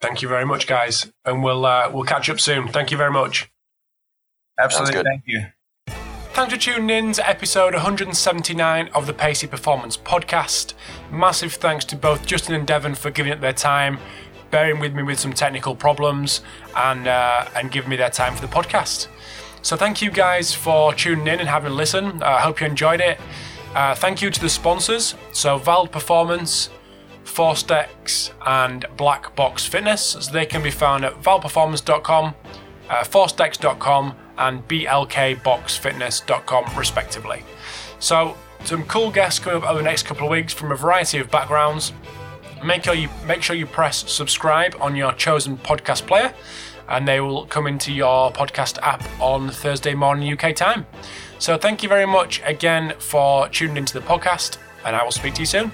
[0.00, 2.68] Thank you very much, guys, and we'll uh, we'll catch up soon.
[2.68, 3.50] Thank you very much.
[4.58, 5.06] Absolutely, good.
[5.06, 5.46] thank you.
[6.32, 10.74] Thanks for tuning in to episode 179 of the Pacey Performance Podcast.
[11.10, 13.98] Massive thanks to both Justin and Devin for giving up their time,
[14.50, 16.40] bearing with me with some technical problems,
[16.76, 19.08] and uh, and giving me their time for the podcast.
[19.62, 22.22] So thank you guys for tuning in and having a listen.
[22.22, 23.20] I hope you enjoyed it.
[23.74, 26.70] Uh, thank you to the sponsors, so Vald Performance,
[27.24, 30.02] ForceDecks, and Black Box Fitness.
[30.02, 32.34] So they can be found at valdperformance.com,
[32.88, 37.44] uh, forcedecks.com, and blkboxfitness.com, respectively.
[38.00, 41.18] So, some cool guests coming up over the next couple of weeks from a variety
[41.18, 41.92] of backgrounds.
[42.64, 46.34] Make sure you make sure you press subscribe on your chosen podcast player,
[46.88, 50.86] and they will come into your podcast app on Thursday morning UK time.
[51.40, 55.32] So, thank you very much again for tuning into the podcast, and I will speak
[55.34, 55.72] to you soon.